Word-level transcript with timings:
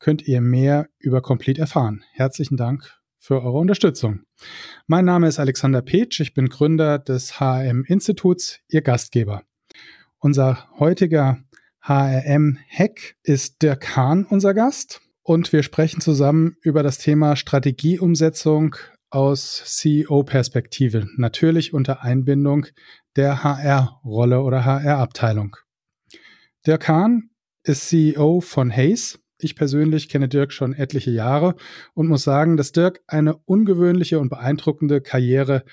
könnt 0.00 0.26
ihr 0.26 0.40
mehr 0.40 0.88
über 0.98 1.22
Complete 1.22 1.60
erfahren. 1.60 2.02
Herzlichen 2.12 2.56
Dank 2.56 2.98
für 3.18 3.42
eure 3.42 3.58
Unterstützung. 3.58 4.22
Mein 4.86 5.04
Name 5.04 5.28
ist 5.28 5.38
Alexander 5.38 5.82
Petsch, 5.82 6.20
ich 6.20 6.34
bin 6.34 6.48
Gründer 6.48 6.98
des 6.98 7.38
HRM-Instituts, 7.38 8.60
Ihr 8.68 8.80
Gastgeber. 8.82 9.44
Unser 10.18 10.68
heutiger 10.78 11.38
HRM-Hack 11.82 13.16
ist 13.22 13.62
Dirk 13.62 13.96
Hahn, 13.96 14.24
unser 14.24 14.54
Gast. 14.54 15.00
Und 15.22 15.52
wir 15.52 15.62
sprechen 15.62 16.00
zusammen 16.00 16.56
über 16.62 16.82
das 16.82 16.98
Thema 16.98 17.36
Strategieumsetzung 17.36 18.76
aus 19.10 19.62
CEO-Perspektive, 19.66 21.06
natürlich 21.16 21.74
unter 21.74 22.02
Einbindung 22.02 22.66
der 23.16 23.44
HR-Rolle 23.44 24.40
oder 24.40 24.64
HR-Abteilung. 24.64 25.56
Dirk 26.66 26.88
Hahn 26.88 27.30
ist 27.64 27.88
CEO 27.88 28.40
von 28.40 28.70
Hayes. 28.70 29.19
Ich 29.42 29.56
persönlich 29.56 30.08
kenne 30.08 30.28
Dirk 30.28 30.52
schon 30.52 30.72
etliche 30.72 31.10
Jahre 31.10 31.56
und 31.94 32.08
muss 32.08 32.22
sagen, 32.22 32.56
dass 32.56 32.72
Dirk 32.72 33.00
eine 33.06 33.36
ungewöhnliche 33.36 34.18
und 34.18 34.28
beeindruckende 34.28 35.00
Karriere 35.00 35.64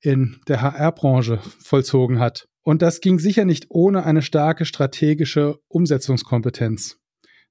in 0.00 0.40
der 0.48 0.62
HR-Branche 0.62 1.38
vollzogen 1.60 2.18
hat. 2.18 2.46
Und 2.62 2.82
das 2.82 3.00
ging 3.00 3.18
sicher 3.18 3.44
nicht 3.44 3.66
ohne 3.68 4.04
eine 4.04 4.22
starke 4.22 4.64
strategische 4.64 5.58
Umsetzungskompetenz. 5.68 6.98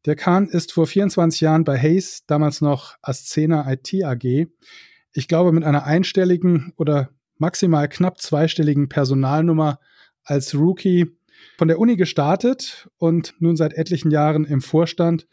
Der 0.05 0.15
Kahn 0.15 0.47
ist 0.47 0.73
vor 0.73 0.87
24 0.87 1.41
Jahren 1.41 1.63
bei 1.63 1.79
Hayes, 1.79 2.25
damals 2.25 2.61
noch 2.61 2.95
Ascena 3.01 3.71
IT 3.71 3.93
AG, 4.03 4.47
ich 5.13 5.27
glaube 5.27 5.51
mit 5.51 5.63
einer 5.63 5.85
einstelligen 5.85 6.73
oder 6.75 7.09
maximal 7.37 7.87
knapp 7.87 8.19
zweistelligen 8.19 8.89
Personalnummer 8.89 9.79
als 10.23 10.55
Rookie 10.55 11.15
von 11.57 11.67
der 11.67 11.79
Uni 11.79 11.95
gestartet 11.95 12.89
und 12.97 13.35
nun 13.39 13.55
seit 13.55 13.73
etlichen 13.73 14.11
Jahren 14.11 14.45
im 14.45 14.61
Vorstand 14.61 15.27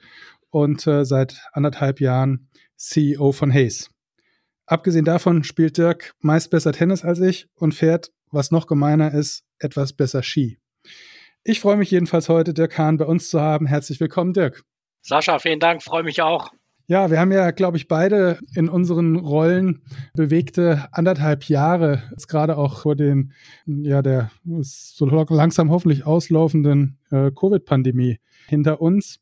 und 0.50 0.86
äh, 0.86 1.04
seit 1.04 1.40
anderthalb 1.52 2.00
Jahren 2.00 2.48
CEO 2.76 3.32
von 3.32 3.52
Hayes. 3.52 3.90
Abgesehen 4.66 5.04
davon 5.04 5.42
spielt 5.44 5.78
Dirk 5.78 6.14
meist 6.20 6.50
besser 6.50 6.72
Tennis 6.72 7.04
als 7.04 7.20
ich 7.20 7.48
und 7.54 7.74
fährt, 7.74 8.12
was 8.30 8.50
noch 8.50 8.66
gemeiner 8.66 9.12
ist, 9.12 9.44
etwas 9.58 9.92
besser 9.92 10.22
Ski. 10.22 10.58
Ich 11.42 11.60
freue 11.60 11.76
mich 11.76 11.90
jedenfalls 11.90 12.28
heute, 12.28 12.54
Dirk 12.54 12.78
Hahn 12.78 12.96
bei 12.96 13.06
uns 13.06 13.30
zu 13.30 13.40
haben. 13.40 13.66
Herzlich 13.66 13.98
willkommen, 13.98 14.32
Dirk. 14.32 14.62
Sascha, 15.02 15.38
vielen 15.38 15.58
Dank, 15.58 15.82
freue 15.82 16.02
mich 16.02 16.22
auch. 16.22 16.52
Ja, 16.90 17.08
wir 17.08 17.20
haben 17.20 17.30
ja, 17.30 17.52
glaube 17.52 17.76
ich, 17.76 17.86
beide 17.86 18.40
in 18.56 18.68
unseren 18.68 19.14
Rollen 19.14 19.80
bewegte 20.12 20.88
anderthalb 20.90 21.44
Jahre, 21.44 22.02
jetzt 22.10 22.26
gerade 22.26 22.58
auch 22.58 22.80
vor 22.80 22.96
den, 22.96 23.32
ja, 23.64 24.02
der 24.02 24.32
so 24.42 25.06
langsam 25.06 25.70
hoffentlich 25.70 26.04
auslaufenden 26.04 26.98
äh, 27.12 27.30
Covid-Pandemie 27.30 28.18
hinter 28.48 28.80
uns. 28.80 29.20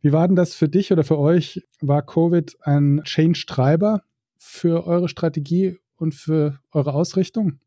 Wie 0.00 0.12
war 0.12 0.28
denn 0.28 0.36
das 0.36 0.54
für 0.54 0.68
dich 0.68 0.92
oder 0.92 1.02
für 1.02 1.18
euch? 1.18 1.66
War 1.80 2.06
Covid 2.06 2.56
ein 2.60 3.00
Change-Treiber 3.02 4.04
für 4.38 4.86
eure 4.86 5.08
Strategie 5.08 5.80
und 5.96 6.14
für 6.14 6.60
eure 6.70 6.94
Ausrichtung? 6.94 7.58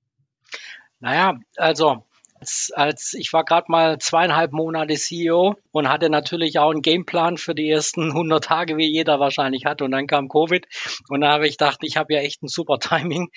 Naja, 1.01 1.37
also 1.57 2.05
als, 2.40 2.72
als 2.75 3.13
ich 3.13 3.31
war 3.34 3.44
gerade 3.44 3.66
mal 3.69 3.97
zweieinhalb 3.97 4.51
Monate 4.51 4.96
CEO 4.96 5.56
und 5.72 5.90
hatte 5.90 6.09
natürlich 6.09 6.59
auch 6.59 6.72
einen 6.72 6.81
Gameplan 6.81 7.38
für 7.38 7.56
die 7.56 7.69
ersten 7.69 8.12
100 8.12 8.44
Tage, 8.44 8.78
wie 8.78 8.91
jeder 8.91 9.19
wahrscheinlich 9.19 9.66
hat. 9.66 9.81
Und 9.81 9.91
dann 9.91 10.07
kam 10.07 10.28
Covid 10.28 10.66
und 11.09 11.22
da 11.22 11.31
habe 11.31 11.47
ich 11.47 11.57
gedacht, 11.57 11.79
ich 11.81 11.97
habe 11.97 12.13
ja 12.13 12.19
echt 12.19 12.44
ein 12.44 12.47
super 12.47 12.78
Timing. 12.79 13.29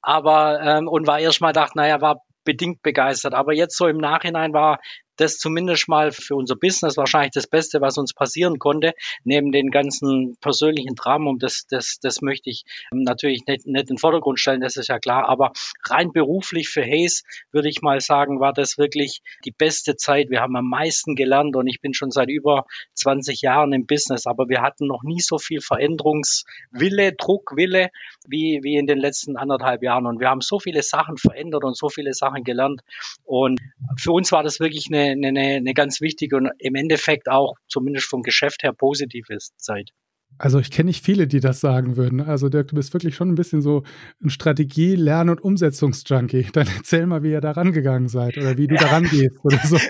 Aber 0.00 0.60
ähm, 0.62 0.88
und 0.88 1.06
war 1.06 1.18
erst 1.18 1.40
mal 1.40 1.48
gedacht, 1.48 1.76
naja, 1.76 2.00
war 2.00 2.22
bedingt 2.44 2.82
begeistert. 2.82 3.34
Aber 3.34 3.52
jetzt 3.52 3.76
so 3.76 3.88
im 3.88 3.98
Nachhinein 3.98 4.52
war 4.52 4.78
das 5.16 5.38
zumindest 5.38 5.88
mal 5.88 6.12
für 6.12 6.36
unser 6.36 6.56
Business 6.56 6.96
wahrscheinlich 6.96 7.32
das 7.32 7.46
Beste, 7.46 7.80
was 7.80 7.98
uns 7.98 8.12
passieren 8.14 8.58
konnte, 8.58 8.94
neben 9.24 9.52
den 9.52 9.70
ganzen 9.70 10.36
persönlichen 10.40 10.94
Dramen. 10.94 11.26
Und 11.26 11.42
das, 11.42 11.66
das, 11.68 11.98
das 12.00 12.22
möchte 12.22 12.50
ich 12.50 12.64
natürlich 12.90 13.46
nicht, 13.46 13.66
nicht 13.66 13.82
in 13.82 13.96
den 13.96 13.98
Vordergrund 13.98 14.38
stellen, 14.38 14.60
das 14.60 14.76
ist 14.76 14.88
ja 14.88 14.98
klar. 14.98 15.28
Aber 15.28 15.52
rein 15.84 16.12
beruflich 16.12 16.68
für 16.68 16.82
Hayes 16.82 17.24
würde 17.52 17.68
ich 17.68 17.82
mal 17.82 18.00
sagen, 18.00 18.40
war 18.40 18.52
das 18.52 18.78
wirklich 18.78 19.22
die 19.44 19.50
beste 19.50 19.96
Zeit. 19.96 20.30
Wir 20.30 20.40
haben 20.40 20.56
am 20.56 20.68
meisten 20.68 21.14
gelernt 21.14 21.56
und 21.56 21.66
ich 21.66 21.80
bin 21.80 21.94
schon 21.94 22.10
seit 22.10 22.28
über 22.28 22.66
20 22.94 23.42
Jahren 23.42 23.72
im 23.72 23.86
Business, 23.86 24.26
aber 24.26 24.48
wir 24.48 24.62
hatten 24.62 24.86
noch 24.86 25.02
nie 25.02 25.20
so 25.20 25.38
viel 25.38 25.60
Veränderungswille, 25.60 27.12
Druckwille 27.14 27.90
wie, 28.26 28.60
wie 28.62 28.76
in 28.76 28.86
den 28.86 28.98
letzten 28.98 29.36
anderthalb 29.36 29.82
Jahren. 29.82 30.06
Und 30.06 30.20
wir 30.20 30.28
haben 30.28 30.40
so 30.40 30.58
viele 30.58 30.82
Sachen 30.82 31.16
verändert 31.16 31.64
und 31.64 31.76
so 31.76 31.88
viele 31.88 32.12
Sachen 32.12 32.44
gelernt. 32.44 32.82
Und 33.24 33.60
für 33.96 34.12
uns 34.12 34.32
war 34.32 34.42
das 34.42 34.60
wirklich 34.60 34.86
eine 34.88 35.05
eine, 35.12 35.28
eine, 35.28 35.56
eine 35.56 35.74
ganz 35.74 36.00
wichtige 36.00 36.36
und 36.36 36.50
im 36.58 36.74
Endeffekt 36.74 37.28
auch 37.28 37.54
zumindest 37.68 38.08
vom 38.08 38.22
Geschäft 38.22 38.62
her 38.62 38.72
positive 38.72 39.38
Zeit. 39.56 39.90
Also 40.38 40.58
ich 40.58 40.70
kenne 40.70 40.88
nicht 40.88 41.04
viele, 41.04 41.26
die 41.26 41.40
das 41.40 41.60
sagen 41.60 41.96
würden. 41.96 42.20
Also 42.20 42.48
Dirk, 42.48 42.68
du 42.68 42.76
bist 42.76 42.92
wirklich 42.92 43.14
schon 43.14 43.28
ein 43.30 43.34
bisschen 43.34 43.62
so 43.62 43.84
ein 44.22 44.30
Strategie-, 44.30 44.94
Lern- 44.94 45.30
und 45.30 45.42
Umsetzungsjunkie. 45.42 46.48
Dann 46.52 46.68
erzähl 46.76 47.06
mal, 47.06 47.22
wie 47.22 47.30
ihr 47.30 47.40
da 47.40 47.52
rangegangen 47.52 48.08
seid 48.08 48.36
oder 48.36 48.56
wie 48.56 48.66
du 48.66 48.76
da 48.76 48.86
rangehst 48.86 49.38
oder 49.42 49.58
so. 49.64 49.78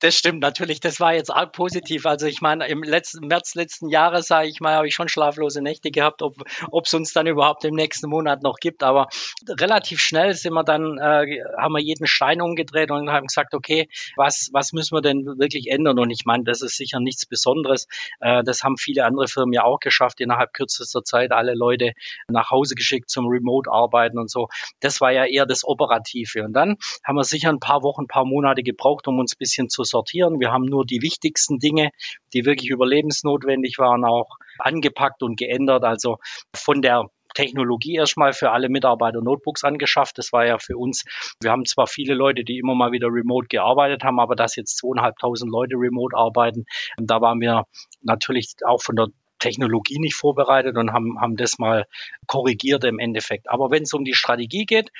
Das 0.00 0.16
stimmt 0.16 0.40
natürlich. 0.40 0.80
Das 0.80 1.00
war 1.00 1.14
jetzt 1.14 1.30
auch 1.30 1.50
positiv. 1.52 2.06
Also 2.06 2.26
ich 2.26 2.40
meine, 2.40 2.66
im 2.68 2.82
letzten 2.82 3.26
März 3.26 3.54
letzten 3.54 3.88
Jahres, 3.88 4.26
sage 4.26 4.48
ich 4.48 4.60
mal, 4.60 4.74
habe 4.74 4.86
ich 4.86 4.94
schon 4.94 5.08
schlaflose 5.08 5.62
Nächte 5.62 5.90
gehabt, 5.90 6.22
ob 6.22 6.36
es 6.84 6.94
uns 6.94 7.12
dann 7.12 7.26
überhaupt 7.26 7.64
im 7.64 7.74
nächsten 7.74 8.08
Monat 8.08 8.42
noch 8.42 8.56
gibt. 8.56 8.82
Aber 8.82 9.08
relativ 9.48 10.00
schnell 10.00 10.34
sind 10.34 10.52
wir 10.52 10.64
dann, 10.64 10.98
äh, 10.98 11.40
haben 11.58 11.72
wir 11.72 11.80
jeden 11.80 12.06
Stein 12.06 12.40
umgedreht 12.40 12.90
und 12.90 13.10
haben 13.10 13.26
gesagt, 13.26 13.54
okay, 13.54 13.88
was, 14.16 14.50
was 14.52 14.72
müssen 14.72 14.96
wir 14.96 15.02
denn 15.02 15.24
wirklich 15.38 15.70
ändern? 15.70 15.98
Und 15.98 16.10
ich 16.10 16.24
meine, 16.24 16.44
das 16.44 16.62
ist 16.62 16.76
sicher 16.76 17.00
nichts 17.00 17.26
Besonderes. 17.26 17.86
Äh, 18.20 18.42
das 18.44 18.62
haben 18.62 18.76
viele 18.76 19.04
andere 19.04 19.28
Firmen 19.28 19.52
ja 19.52 19.63
auch 19.64 19.80
geschafft, 19.80 20.20
innerhalb 20.20 20.52
kürzester 20.52 21.02
Zeit 21.02 21.32
alle 21.32 21.54
Leute 21.54 21.92
nach 22.28 22.50
Hause 22.50 22.74
geschickt 22.74 23.10
zum 23.10 23.26
Remote-Arbeiten 23.26 24.18
und 24.18 24.30
so. 24.30 24.48
Das 24.80 25.00
war 25.00 25.12
ja 25.12 25.24
eher 25.24 25.46
das 25.46 25.64
Operative. 25.64 26.44
Und 26.44 26.52
dann 26.52 26.76
haben 27.04 27.16
wir 27.16 27.24
sicher 27.24 27.50
ein 27.50 27.60
paar 27.60 27.82
Wochen, 27.82 28.02
ein 28.02 28.08
paar 28.08 28.24
Monate 28.24 28.62
gebraucht, 28.62 29.08
um 29.08 29.18
uns 29.18 29.34
ein 29.34 29.38
bisschen 29.38 29.68
zu 29.68 29.84
sortieren. 29.84 30.40
Wir 30.40 30.52
haben 30.52 30.64
nur 30.64 30.84
die 30.84 31.02
wichtigsten 31.02 31.58
Dinge, 31.58 31.90
die 32.32 32.44
wirklich 32.44 32.70
überlebensnotwendig 32.70 33.78
waren, 33.78 34.04
auch 34.04 34.36
angepackt 34.58 35.22
und 35.22 35.36
geändert. 35.36 35.84
Also 35.84 36.18
von 36.54 36.82
der 36.82 37.08
Technologie 37.34 37.96
erstmal 37.96 38.32
für 38.32 38.52
alle 38.52 38.68
Mitarbeiter 38.68 39.20
Notebooks 39.20 39.64
angeschafft. 39.64 40.18
Das 40.18 40.32
war 40.32 40.46
ja 40.46 40.58
für 40.58 40.76
uns, 40.76 41.04
wir 41.40 41.50
haben 41.50 41.64
zwar 41.64 41.86
viele 41.86 42.14
Leute, 42.14 42.44
die 42.44 42.58
immer 42.58 42.74
mal 42.74 42.92
wieder 42.92 43.08
remote 43.08 43.48
gearbeitet 43.48 44.04
haben, 44.04 44.20
aber 44.20 44.36
dass 44.36 44.56
jetzt 44.56 44.78
zweieinhalbtausend 44.78 45.50
Leute 45.50 45.74
remote 45.76 46.16
arbeiten, 46.16 46.64
da 46.96 47.20
waren 47.20 47.40
wir 47.40 47.64
natürlich 48.02 48.54
auch 48.64 48.80
von 48.80 48.96
der 48.96 49.08
Technologie 49.44 49.98
nicht 49.98 50.16
vorbereitet 50.16 50.76
und 50.78 50.92
haben, 50.92 51.20
haben 51.20 51.36
das 51.36 51.58
mal 51.58 51.84
korrigiert 52.26 52.84
im 52.84 52.98
Endeffekt. 52.98 53.50
Aber 53.50 53.70
wenn 53.70 53.82
es 53.82 53.92
um 53.92 54.04
die 54.04 54.14
Strategie 54.14 54.64
geht, 54.64 54.90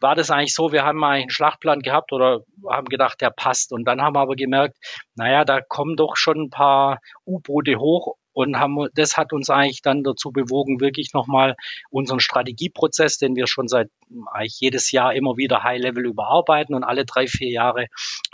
war 0.00 0.16
das 0.16 0.30
eigentlich 0.30 0.54
so, 0.54 0.72
wir 0.72 0.84
haben 0.84 0.98
mal 0.98 1.20
einen 1.20 1.30
Schlachtplan 1.30 1.80
gehabt 1.80 2.12
oder 2.12 2.40
haben 2.68 2.88
gedacht, 2.88 3.20
der 3.20 3.30
passt. 3.30 3.72
Und 3.72 3.84
dann 3.84 4.00
haben 4.00 4.14
wir 4.14 4.20
aber 4.20 4.34
gemerkt, 4.34 4.76
naja, 5.14 5.44
da 5.44 5.60
kommen 5.60 5.94
doch 5.94 6.16
schon 6.16 6.40
ein 6.40 6.50
paar 6.50 7.00
U-Boote 7.26 7.76
hoch 7.78 8.16
und 8.32 8.58
haben, 8.58 8.88
das 8.94 9.16
hat 9.16 9.32
uns 9.32 9.50
eigentlich 9.50 9.82
dann 9.82 10.02
dazu 10.02 10.30
bewogen, 10.30 10.80
wirklich 10.80 11.12
nochmal 11.12 11.56
unseren 11.90 12.20
Strategieprozess, 12.20 13.18
den 13.18 13.36
wir 13.36 13.46
schon 13.46 13.68
seit 13.68 13.88
eigentlich 14.32 14.58
jedes 14.60 14.90
Jahr 14.92 15.14
immer 15.14 15.36
wieder 15.36 15.62
High-Level 15.62 16.06
überarbeiten 16.06 16.74
und 16.74 16.84
alle 16.84 17.04
drei, 17.04 17.26
vier 17.26 17.50
Jahre 17.50 17.86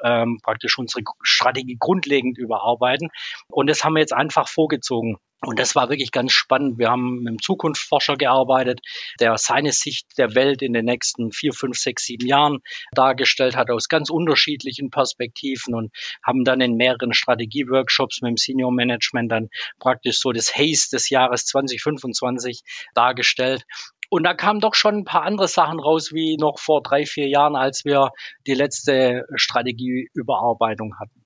ähm, 0.05 0.39
praktisch 0.43 0.79
unsere 0.79 1.03
Strategie 1.23 1.77
grundlegend 1.79 2.39
überarbeiten. 2.39 3.09
Und 3.49 3.69
das 3.69 3.85
haben 3.85 3.95
wir 3.95 4.01
jetzt 4.01 4.15
einfach 4.15 4.49
vorgezogen. 4.49 5.17
Und 5.43 5.59
das 5.59 5.75
war 5.75 5.91
wirklich 5.91 6.13
ganz 6.13 6.33
spannend. 6.33 6.79
Wir 6.79 6.89
haben 6.89 7.19
mit 7.19 7.29
einem 7.29 7.43
Zukunftsforscher 7.43 8.17
gearbeitet, 8.17 8.81
der 9.21 9.37
seine 9.37 9.73
Sicht 9.73 10.07
der 10.17 10.35
Welt 10.35 10.63
in 10.63 10.73
den 10.73 10.87
nächsten 10.87 11.31
vier, 11.31 11.53
fünf, 11.53 11.77
sechs, 11.77 12.07
sieben 12.07 12.27
Jahren 12.27 12.61
dargestellt 12.93 13.55
hat 13.55 13.71
aus 13.71 13.89
ganz 13.89 14.09
unterschiedlichen 14.09 14.91
Perspektiven 14.91 15.75
und 15.75 15.93
haben 16.25 16.45
dann 16.45 16.63
in 16.63 16.77
mehreren 16.77 17.13
Strategieworkshops 17.13 18.23
mit 18.23 18.31
dem 18.31 18.37
Senior 18.39 18.73
Management 18.73 19.31
dann 19.31 19.49
praktisch 19.79 20.21
so 20.21 20.33
das 20.33 20.55
Haze 20.55 20.89
des 20.91 21.11
Jahres 21.11 21.45
2025 21.45 22.63
dargestellt. 22.95 23.65
Und 24.09 24.25
da 24.25 24.35
kamen 24.35 24.61
doch 24.61 24.75
schon 24.75 24.99
ein 24.99 25.05
paar 25.05 25.23
andere 25.23 25.49
Sachen 25.49 25.81
raus, 25.81 26.13
wie 26.13 26.37
noch 26.39 26.59
vor 26.59 26.83
drei, 26.83 27.05
vier 27.05 27.29
Jahren, 27.29 27.57
als 27.57 27.85
wir 27.85 28.11
die 28.47 28.55
letzte 28.55 29.27
Strategieüberarbeitung 29.35 30.95
hatten. 30.99 31.25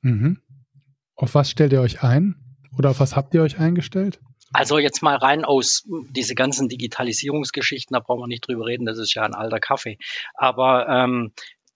Mhm. 0.00 0.42
Auf 1.14 1.34
was 1.34 1.50
stellt 1.50 1.72
ihr 1.72 1.80
euch 1.80 2.02
ein? 2.02 2.43
Oder 2.78 2.90
auf 2.90 3.00
was 3.00 3.16
habt 3.16 3.34
ihr 3.34 3.42
euch 3.42 3.58
eingestellt? 3.58 4.20
Also 4.52 4.78
jetzt 4.78 5.02
mal 5.02 5.16
rein 5.16 5.44
aus 5.44 5.82
diese 6.10 6.34
ganzen 6.34 6.68
Digitalisierungsgeschichten, 6.68 7.94
da 7.94 8.00
brauchen 8.00 8.20
wir 8.20 8.28
nicht 8.28 8.46
drüber 8.46 8.66
reden, 8.66 8.86
das 8.86 8.98
ist 8.98 9.14
ja 9.14 9.22
ein 9.22 9.34
alter 9.34 9.58
Kaffee. 9.58 9.98
Aber 10.34 10.88
ähm, 10.88 11.32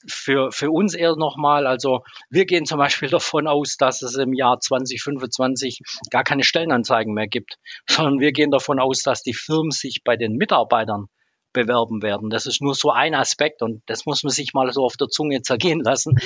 für, 0.06 0.52
für 0.52 0.70
uns 0.70 0.94
eher 0.94 1.16
nochmal, 1.16 1.66
also 1.66 2.02
wir 2.30 2.46
gehen 2.46 2.66
zum 2.66 2.78
Beispiel 2.78 3.08
davon 3.10 3.48
aus, 3.48 3.76
dass 3.76 4.02
es 4.02 4.16
im 4.16 4.32
Jahr 4.32 4.60
2025 4.60 5.80
gar 6.10 6.22
keine 6.22 6.44
Stellenanzeigen 6.44 7.14
mehr 7.14 7.26
gibt, 7.26 7.58
sondern 7.88 8.20
wir 8.20 8.32
gehen 8.32 8.50
davon 8.50 8.78
aus, 8.78 9.00
dass 9.00 9.22
die 9.22 9.34
Firmen 9.34 9.70
sich 9.70 10.02
bei 10.04 10.16
den 10.16 10.36
Mitarbeitern 10.36 11.06
bewerben 11.52 12.02
werden. 12.02 12.30
Das 12.30 12.46
ist 12.46 12.60
nur 12.60 12.74
so 12.74 12.90
ein 12.90 13.14
Aspekt 13.14 13.62
und 13.62 13.82
das 13.86 14.06
muss 14.06 14.22
man 14.22 14.30
sich 14.30 14.52
mal 14.52 14.70
so 14.72 14.84
auf 14.84 14.96
der 14.96 15.08
Zunge 15.08 15.42
zergehen 15.42 15.80
lassen. 15.80 16.16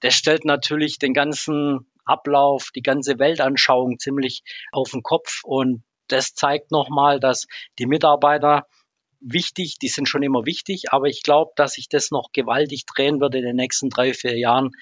Das 0.00 0.14
stellt 0.14 0.44
natürlich 0.44 0.98
den 0.98 1.14
ganzen 1.14 1.86
Ablauf, 2.04 2.70
die 2.74 2.82
ganze 2.82 3.18
Weltanschauung 3.18 3.98
ziemlich 3.98 4.42
auf 4.72 4.90
den 4.90 5.02
Kopf 5.02 5.40
und 5.44 5.82
das 6.08 6.34
zeigt 6.34 6.70
nochmal, 6.70 7.18
dass 7.18 7.46
die 7.78 7.86
Mitarbeiter 7.86 8.66
wichtig, 9.24 9.78
die 9.80 9.88
sind 9.88 10.08
schon 10.08 10.22
immer 10.22 10.44
wichtig, 10.44 10.92
aber 10.92 11.06
ich 11.06 11.22
glaube, 11.22 11.52
dass 11.56 11.72
sich 11.72 11.88
das 11.88 12.10
noch 12.10 12.30
gewaltig 12.32 12.84
drehen 12.86 13.20
wird 13.20 13.34
in 13.34 13.42
den 13.42 13.56
nächsten 13.56 13.88
drei, 13.88 14.12
vier 14.12 14.38
Jahren. 14.38 14.72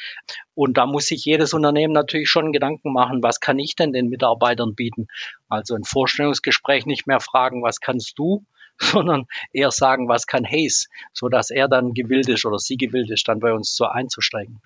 Und 0.55 0.77
da 0.77 0.87
muss 0.87 1.07
sich 1.07 1.25
jedes 1.25 1.55
Unternehmen 1.55 1.93
natürlich 1.93 2.29
schon 2.29 2.53
Gedanken 2.53 2.93
machen, 2.93 3.23
was 3.23 3.41
kann 3.41 3.59
ich 3.59 3.77
denn 3.77 3.93
den 3.93 4.09
Mitarbeitern 4.09 4.75
bieten? 4.75 5.07
Also 5.49 5.75
ein 5.75 5.85
Vorstellungsgespräch 5.85 6.87
nicht 6.87 7.07
mehr 7.07 7.21
fragen, 7.21 7.63
was 7.63 7.81
kannst 7.81 8.19
du, 8.19 8.45
sondern 8.79 9.27
eher 9.53 9.71
sagen, 9.71 10.09
was 10.09 10.27
kann 10.27 10.45
Hayes, 10.45 10.89
so 11.13 11.29
dass 11.29 11.51
er 11.51 11.69
dann 11.69 11.95
gewillt 11.95 12.29
ist 12.29 12.45
oder 12.45 12.59
sie 12.59 12.77
gewillt 12.77 13.11
ist, 13.11 13.29
dann 13.29 13.39
bei 13.39 13.53
uns 13.53 13.75
so 13.77 13.85
einzusteigen. 13.85 14.61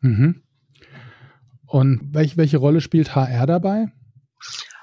Mhm. 0.00 0.42
Und 1.72 2.00
welche, 2.12 2.36
welche 2.36 2.58
Rolle 2.58 2.82
spielt 2.82 3.14
HR 3.14 3.46
dabei? 3.46 3.86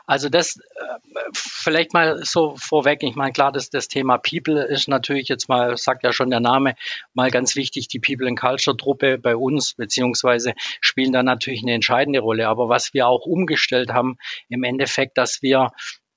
Also 0.08 0.28
das 0.28 0.58
äh, 0.58 1.20
vielleicht 1.36 1.94
mal 1.94 2.26
so 2.26 2.56
vorweg. 2.56 3.04
Ich 3.04 3.14
meine, 3.14 3.32
klar, 3.32 3.52
das, 3.52 3.70
das 3.70 3.90
Thema 3.90 4.18
People 4.18 4.64
ist 4.64 4.88
natürlich 4.88 5.28
jetzt 5.28 5.48
mal, 5.50 5.78
sagt 5.78 6.04
ja 6.04 6.12
schon 6.12 6.32
der 6.32 6.40
Name, 6.40 6.74
mal 7.14 7.30
ganz 7.30 7.56
wichtig. 7.56 7.90
Die 7.90 8.00
People 8.00 8.28
and 8.28 8.40
Culture 8.40 8.76
Truppe 8.76 9.20
bei 9.20 9.36
uns, 9.36 9.76
beziehungsweise 9.76 10.54
spielen 10.82 11.14
da 11.14 11.22
natürlich 11.22 11.62
eine 11.62 11.76
entscheidende 11.76 12.22
Rolle. 12.22 12.48
Aber 12.48 12.70
was 12.70 12.92
wir 12.96 13.08
auch 13.08 13.28
umgestellt 13.28 13.94
haben, 13.94 14.18
im 14.48 14.64
Endeffekt, 14.64 15.20
dass 15.20 15.44
wir 15.44 15.70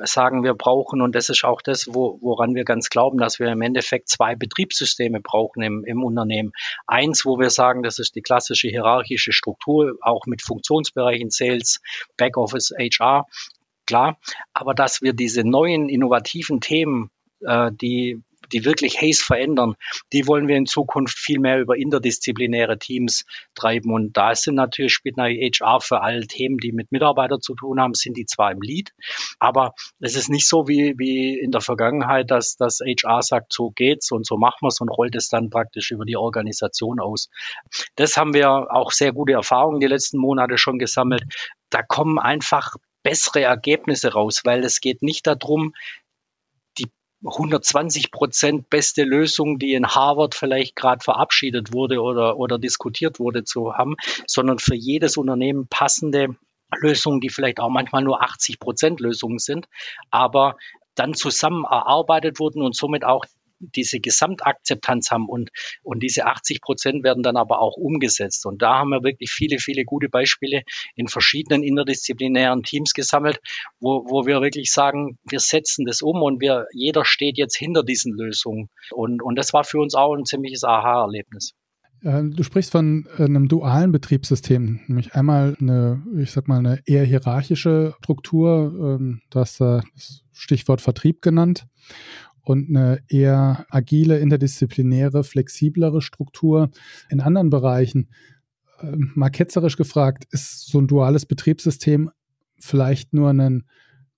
sagen, 0.05 0.43
wir 0.45 0.55
brauchen, 0.55 1.01
und 1.01 1.15
das 1.15 1.29
ist 1.29 1.45
auch 1.45 1.63
das, 1.63 1.89
wo, 1.93 2.19
woran 2.21 2.55
wir 2.55 2.65
ganz 2.65 2.89
glauben, 2.89 3.19
dass 3.19 3.39
wir 3.39 3.49
im 3.49 3.63
Endeffekt 3.63 4.09
zwei 4.09 4.35
Betriebssysteme 4.35 5.21
brauchen 5.21 5.63
im, 5.63 5.85
im 5.85 6.03
Unternehmen. 6.03 6.53
Eins, 6.87 7.25
wo 7.25 7.39
wir 7.39 7.51
sagen, 7.51 7.83
das 7.83 7.99
ist 7.99 8.15
die 8.15 8.23
klassische 8.23 8.69
hierarchische 8.69 9.33
Struktur, 9.33 9.97
auch 10.01 10.27
mit 10.27 10.43
Funktionsbereichen 10.43 11.31
Sales, 11.31 11.81
Backoffice, 12.17 12.73
HR 12.79 13.27
klar. 13.87 14.19
Aber 14.53 14.75
dass 14.75 15.03
wir 15.03 15.13
diese 15.13 15.45
neuen 15.45 15.89
innovativen 15.89 16.61
Themen, 16.61 17.11
äh, 17.41 17.71
die 17.73 18.23
die 18.53 18.65
wirklich 18.65 19.01
Haze 19.01 19.23
verändern, 19.23 19.75
die 20.13 20.27
wollen 20.27 20.49
wir 20.49 20.57
in 20.57 20.67
Zukunft 20.67 21.19
viel 21.19 21.39
mehr 21.39 21.61
über 21.61 21.77
interdisziplinäre 21.77 22.79
Teams 22.79 23.25
treiben. 23.55 23.93
Und 23.93 24.17
da 24.17 24.35
sind 24.35 24.55
natürlich, 24.55 24.93
spielt 24.93 25.17
natürlich 25.17 25.61
HR 25.61 25.81
für 25.81 26.01
alle 26.03 26.27
Themen, 26.27 26.59
die 26.59 26.73
mit 26.73 26.93
Mitarbeitern 26.93 27.41
zu 27.41 27.55
tun 27.55 27.81
haben, 27.81 27.95
sind 27.95 28.17
die 28.17 28.27
zwar 28.27 28.53
im 28.53 28.61
Lead, 28.61 28.93
aber 29.39 29.75
es 30.01 30.17
ist 30.17 30.29
nicht 30.29 30.49
so 30.49 30.69
wie, 30.69 30.95
wie 30.99 31.39
in 31.39 31.51
der 31.51 31.61
Vergangenheit, 31.61 32.31
dass 32.31 32.57
das 32.57 32.81
HR 32.81 33.23
sagt, 33.23 33.53
so 33.53 33.71
geht's 33.71 34.11
und 34.13 34.27
so 34.27 34.37
machen 34.37 34.59
wir's 34.63 34.81
und 34.81 34.89
rollt 34.89 35.15
es 35.15 35.29
dann 35.29 35.51
praktisch 35.51 35.91
über 35.91 36.05
die 36.05 36.17
Organisation 36.17 37.01
aus. 37.01 37.29
Das 37.97 38.17
haben 38.17 38.35
wir 38.35 38.73
auch 38.73 38.91
sehr 38.93 39.13
gute 39.13 39.33
Erfahrungen 39.33 39.81
die 39.81 39.87
letzten 39.87 40.19
Monate 40.19 40.59
schon 40.59 40.79
gesammelt. 40.79 41.25
Da 41.71 41.83
kommen 41.83 42.19
einfach 42.19 42.77
bessere 43.03 43.43
Ergebnisse 43.43 44.13
raus, 44.13 44.43
weil 44.45 44.65
es 44.65 44.81
geht 44.81 45.03
nicht 45.03 45.27
darum, 45.27 45.75
120 47.25 48.11
Prozent 48.11 48.69
beste 48.69 49.05
Lösung, 49.05 49.59
die 49.59 49.75
in 49.75 49.87
Harvard 49.87 50.35
vielleicht 50.35 50.77
gerade 50.77 51.03
verabschiedet 51.03 51.73
wurde 51.73 52.01
oder, 52.01 52.37
oder 52.37 52.59
diskutiert 52.59 53.21
wurde, 53.21 53.45
zu 53.45 53.75
haben, 53.75 53.97
sondern 54.27 54.59
für 54.59 54.75
jedes 54.75 55.17
Unternehmen 55.17 55.69
passende 55.69 56.37
Lösungen, 56.81 57.21
die 57.21 57.29
vielleicht 57.29 57.61
auch 57.61 57.69
manchmal 57.69 58.03
nur 58.03 58.23
80 58.23 58.59
Prozent 58.59 59.01
Lösungen 59.01 59.39
sind, 59.39 59.69
aber 60.11 60.57
dann 60.95 61.15
zusammen 61.15 61.65
erarbeitet 61.65 62.39
wurden 62.39 62.63
und 62.63 62.75
somit 62.75 63.05
auch 63.05 63.25
diese 63.75 64.01
Gesamtakzeptanz 64.01 65.11
haben 65.11 65.29
und, 65.29 65.51
und 65.83 66.03
diese 66.03 66.27
80 66.27 66.61
Prozent 66.61 67.05
werden 67.05 67.23
dann 67.23 67.37
aber 67.37 67.61
auch 67.61 67.77
umgesetzt. 67.77 68.47
Und 68.47 68.63
da 68.63 68.79
haben 68.79 68.91
wir 68.91 69.03
wirklich 69.03 69.31
viele, 69.31 69.59
viele 69.59 69.85
gute 69.85 70.09
Beispiele 70.09 70.63
in 70.97 71.09
verschiedenen 71.09 71.63
interdisziplinären 71.63 72.63
Teams 72.63 72.93
gesammelt, 72.93 73.39
wo, 73.81 74.05
wo 74.09 74.27
wir 74.27 74.41
wirklich 74.43 74.73
sagen, 74.73 75.19
wir 75.29 75.41
setzen 75.41 75.85
das 75.87 76.03
um 76.03 76.23
und 76.23 76.41
wir, 76.41 76.67
jeder 76.73 77.05
steht 77.05 77.39
jetzt 77.39 77.57
hinter 77.57 77.83
diesen 77.83 78.13
Lösungen. 78.13 78.69
Und, 78.91 79.23
und 79.23 79.37
das 79.37 79.53
war 79.53 79.65
für 79.65 79.79
uns 79.79 79.95
auch 79.95 80.15
ein 80.15 80.25
ziemliches 80.25 80.65
Aha-Erlebnis. 80.65 81.55
Äh, 82.03 82.23
du 82.25 82.43
sprichst 82.43 82.73
von 82.73 83.07
äh, 83.19 83.25
einem 83.25 83.49
dualen 83.49 83.93
Betriebssystem, 83.93 84.81
nämlich 84.87 85.15
einmal 85.15 85.57
eine, 85.61 86.03
ich 86.19 86.33
sag 86.33 86.49
mal, 86.49 86.59
eine 86.59 86.81
eher 86.85 87.05
hierarchische 87.05 87.95
Struktur, 88.03 88.99
ähm, 88.99 89.21
du 89.31 89.41
hast 89.41 89.61
das 89.61 89.85
Stichwort 90.33 90.81
Vertrieb 90.81 91.23
genannt 91.23 91.67
und 92.43 92.69
eine 92.69 93.03
eher 93.09 93.67
agile, 93.71 94.19
interdisziplinäre, 94.19 95.25
flexiblere 95.25 96.03
Struktur. 96.03 96.71
In 97.09 97.21
anderen 97.21 97.51
Bereichen, 97.51 98.09
äh, 98.81 98.93
mal 98.97 99.31
ketzerisch 99.31 99.77
gefragt, 99.77 100.27
ist 100.31 100.67
so 100.69 100.81
ein 100.81 100.89
duales 100.89 101.27
Betriebssystem 101.27 102.11
vielleicht 102.59 103.13
nur 103.13 103.31
ein 103.31 103.67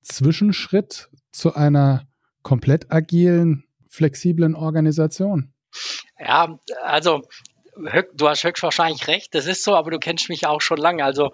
Zwischenschritt 0.02 1.10
zu 1.32 1.54
einer 1.54 2.06
komplett 2.42 2.92
agilen, 2.92 3.64
flexiblen 3.88 4.54
Organisation? 4.54 5.52
Ja, 6.18 6.58
also 6.82 7.22
du 8.14 8.28
hast 8.28 8.44
höchstwahrscheinlich 8.44 9.06
recht, 9.08 9.34
das 9.34 9.46
ist 9.46 9.64
so, 9.64 9.74
aber 9.74 9.90
du 9.90 9.98
kennst 9.98 10.28
mich 10.28 10.46
auch 10.46 10.60
schon 10.60 10.78
lange. 10.78 11.04
Also 11.04 11.32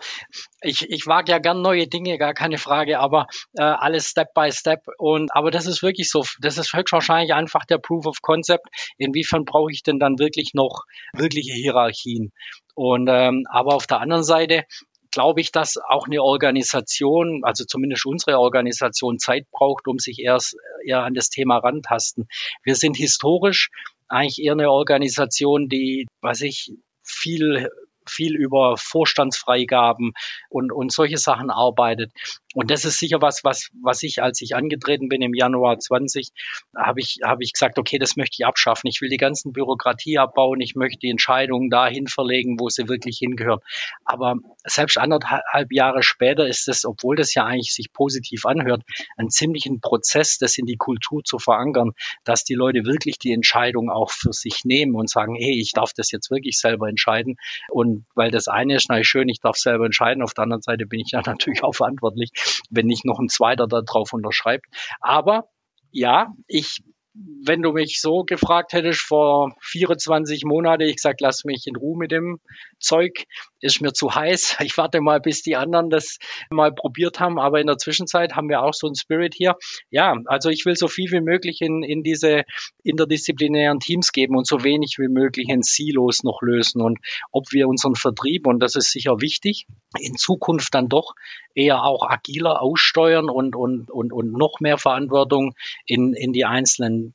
ich, 0.62 0.88
ich 0.90 1.06
wage 1.06 1.32
ja 1.32 1.38
gern 1.38 1.62
neue 1.62 1.86
Dinge, 1.86 2.18
gar 2.18 2.34
keine 2.34 2.58
Frage, 2.58 2.98
aber 2.98 3.26
äh, 3.54 3.62
alles 3.62 4.08
Step 4.08 4.34
by 4.34 4.50
Step. 4.52 4.80
Und 4.98 5.34
aber 5.34 5.50
das 5.50 5.66
ist 5.66 5.82
wirklich 5.82 6.10
so, 6.10 6.24
das 6.40 6.58
ist 6.58 6.72
höchstwahrscheinlich 6.72 7.34
einfach 7.34 7.64
der 7.64 7.78
Proof 7.78 8.06
of 8.06 8.22
Concept. 8.22 8.66
Inwiefern 8.98 9.44
brauche 9.44 9.72
ich 9.72 9.82
denn 9.82 9.98
dann 9.98 10.18
wirklich 10.18 10.54
noch 10.54 10.84
wirkliche 11.12 11.52
Hierarchien? 11.52 12.32
Und 12.74 13.08
ähm, 13.10 13.44
aber 13.50 13.74
auf 13.74 13.86
der 13.86 14.00
anderen 14.00 14.24
Seite 14.24 14.64
glaube 15.10 15.40
ich, 15.40 15.52
dass 15.52 15.76
auch 15.76 16.06
eine 16.06 16.22
Organisation, 16.22 17.42
also 17.42 17.64
zumindest 17.64 18.06
unsere 18.06 18.38
Organisation, 18.38 19.18
Zeit 19.18 19.50
braucht, 19.50 19.88
um 19.88 19.98
sich 19.98 20.20
erst 20.20 20.56
eher 20.84 21.02
an 21.02 21.14
das 21.14 21.28
Thema 21.28 21.58
rantasten. 21.58 22.28
Wir 22.62 22.76
sind 22.76 22.96
historisch 22.96 23.70
eigentlich 24.10 24.44
eher 24.44 24.52
eine 24.52 24.70
Organisation, 24.70 25.68
die, 25.68 26.06
was 26.20 26.40
ich, 26.40 26.72
viel 27.02 27.68
viel 28.08 28.36
über 28.36 28.76
Vorstandsfreigaben 28.76 30.12
und, 30.48 30.72
und 30.72 30.92
solche 30.92 31.18
Sachen 31.18 31.50
arbeitet. 31.50 32.12
Und 32.54 32.70
das 32.70 32.84
ist 32.84 32.98
sicher 32.98 33.22
was, 33.22 33.44
was, 33.44 33.70
was 33.80 34.02
ich, 34.02 34.22
als 34.22 34.40
ich 34.40 34.56
angetreten 34.56 35.08
bin 35.08 35.22
im 35.22 35.34
Januar 35.34 35.78
20, 35.78 36.30
habe 36.76 37.00
ich, 37.00 37.18
habe 37.22 37.44
ich 37.44 37.52
gesagt, 37.52 37.78
okay, 37.78 37.98
das 37.98 38.16
möchte 38.16 38.36
ich 38.40 38.46
abschaffen. 38.46 38.88
Ich 38.88 39.00
will 39.00 39.08
die 39.08 39.18
ganzen 39.18 39.52
Bürokratie 39.52 40.18
abbauen. 40.18 40.60
Ich 40.60 40.74
möchte 40.74 40.98
die 40.98 41.10
Entscheidungen 41.10 41.70
dahin 41.70 42.08
verlegen, 42.08 42.58
wo 42.58 42.68
sie 42.68 42.88
wirklich 42.88 43.18
hingehören. 43.18 43.60
Aber 44.04 44.34
selbst 44.64 44.98
anderthalb 44.98 45.72
Jahre 45.72 46.02
später 46.02 46.48
ist 46.48 46.66
es, 46.68 46.84
obwohl 46.84 47.14
das 47.14 47.34
ja 47.34 47.44
eigentlich 47.44 47.72
sich 47.72 47.92
positiv 47.92 48.44
anhört, 48.46 48.82
ein 49.16 49.30
ziemlichen 49.30 49.80
Prozess, 49.80 50.38
das 50.38 50.58
in 50.58 50.66
die 50.66 50.76
Kultur 50.76 51.22
zu 51.22 51.38
verankern, 51.38 51.92
dass 52.24 52.42
die 52.42 52.54
Leute 52.54 52.84
wirklich 52.84 53.18
die 53.20 53.32
Entscheidung 53.32 53.90
auch 53.90 54.10
für 54.10 54.32
sich 54.32 54.64
nehmen 54.64 54.96
und 54.96 55.08
sagen, 55.08 55.36
hey, 55.36 55.60
ich 55.60 55.70
darf 55.72 55.92
das 55.92 56.10
jetzt 56.10 56.32
wirklich 56.32 56.58
selber 56.58 56.88
entscheiden. 56.88 57.36
Und 57.68 58.06
weil 58.16 58.32
das 58.32 58.48
eine 58.48 58.74
ist, 58.74 58.88
na 58.88 59.04
schön, 59.04 59.28
ich 59.28 59.38
darf 59.38 59.56
selber 59.56 59.84
entscheiden. 59.86 60.22
Auf 60.24 60.34
der 60.34 60.44
anderen 60.44 60.62
Seite 60.62 60.86
bin 60.86 60.98
ich 60.98 61.12
ja 61.12 61.22
natürlich 61.24 61.62
auch 61.62 61.76
verantwortlich 61.76 62.30
wenn 62.70 62.86
nicht 62.86 63.04
noch 63.04 63.18
ein 63.18 63.28
zweiter 63.28 63.66
da 63.66 63.80
drauf 63.82 64.12
unterschreibt. 64.12 64.66
Aber 65.00 65.48
ja, 65.90 66.28
ich 66.46 66.82
wenn 67.12 67.62
du 67.62 67.72
mich 67.72 68.00
so 68.00 68.22
gefragt 68.24 68.72
hättest 68.72 69.00
vor 69.00 69.54
24 69.62 70.44
Monaten, 70.44 70.82
ich 70.82 71.00
sag, 71.00 71.20
lass 71.20 71.44
mich 71.44 71.66
in 71.66 71.76
Ruhe 71.76 71.98
mit 71.98 72.12
dem 72.12 72.40
Zeug, 72.78 73.24
ist 73.60 73.80
mir 73.80 73.92
zu 73.92 74.14
heiß. 74.14 74.56
Ich 74.70 74.76
warte 74.76 75.00
mal, 75.00 75.20
bis 75.20 75.42
die 75.42 75.56
anderen 75.56 75.90
das 75.90 76.18
mal 76.50 76.72
probiert 76.72 77.18
haben. 77.18 77.38
Aber 77.38 77.60
in 77.60 77.66
der 77.66 77.78
Zwischenzeit 77.78 78.34
haben 78.36 78.48
wir 78.48 78.62
auch 78.62 78.74
so 78.74 78.86
einen 78.86 78.94
Spirit 78.94 79.34
hier. 79.34 79.56
Ja, 79.90 80.14
also 80.26 80.48
ich 80.48 80.64
will 80.64 80.76
so 80.76 80.86
viel 80.86 81.10
wie 81.10 81.20
möglich 81.20 81.60
in, 81.60 81.82
in 81.82 82.02
diese 82.02 82.44
interdisziplinären 82.84 83.80
Teams 83.80 84.12
geben 84.12 84.36
und 84.36 84.46
so 84.46 84.62
wenig 84.62 84.96
wie 84.98 85.08
möglich 85.08 85.48
in 85.48 85.62
Silos 85.62 86.22
noch 86.22 86.42
lösen. 86.42 86.82
Und 86.82 86.98
ob 87.32 87.52
wir 87.52 87.68
unseren 87.68 87.94
Vertrieb, 87.94 88.46
und 88.46 88.60
das 88.60 88.76
ist 88.76 88.92
sicher 88.92 89.20
wichtig, 89.20 89.66
in 89.98 90.16
Zukunft 90.16 90.74
dann 90.74 90.88
doch 90.88 91.14
eher 91.54 91.82
auch 91.82 92.08
agiler 92.08 92.62
aussteuern 92.62 93.28
und, 93.28 93.56
und, 93.56 93.90
und, 93.90 94.12
und 94.12 94.32
noch 94.32 94.60
mehr 94.60 94.78
Verantwortung 94.78 95.54
in, 95.84 96.14
in 96.14 96.32
die 96.32 96.44
einzelnen 96.44 97.12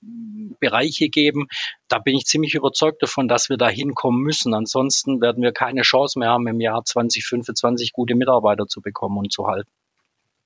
Bereiche 0.59 1.09
geben. 1.09 1.47
Da 1.87 1.99
bin 1.99 2.15
ich 2.15 2.25
ziemlich 2.25 2.55
überzeugt 2.55 3.01
davon, 3.01 3.27
dass 3.27 3.49
wir 3.49 3.57
da 3.57 3.69
hinkommen 3.69 4.21
müssen. 4.21 4.53
Ansonsten 4.53 5.21
werden 5.21 5.41
wir 5.41 5.51
keine 5.51 5.83
Chance 5.83 6.19
mehr 6.19 6.29
haben, 6.29 6.34
im 6.47 6.59
Jahr 6.59 6.83
2025 6.83 7.93
gute 7.93 8.15
Mitarbeiter 8.15 8.67
zu 8.67 8.81
bekommen 8.81 9.17
und 9.17 9.31
zu 9.31 9.47
halten. 9.47 9.69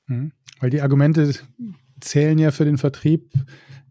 Mhm. 0.07 0.31
Weil 0.59 0.69
die 0.69 0.81
Argumente 0.81 1.33
zählen 1.99 2.37
ja 2.37 2.51
für 2.51 2.65
den 2.65 2.77
Vertrieb 2.77 3.31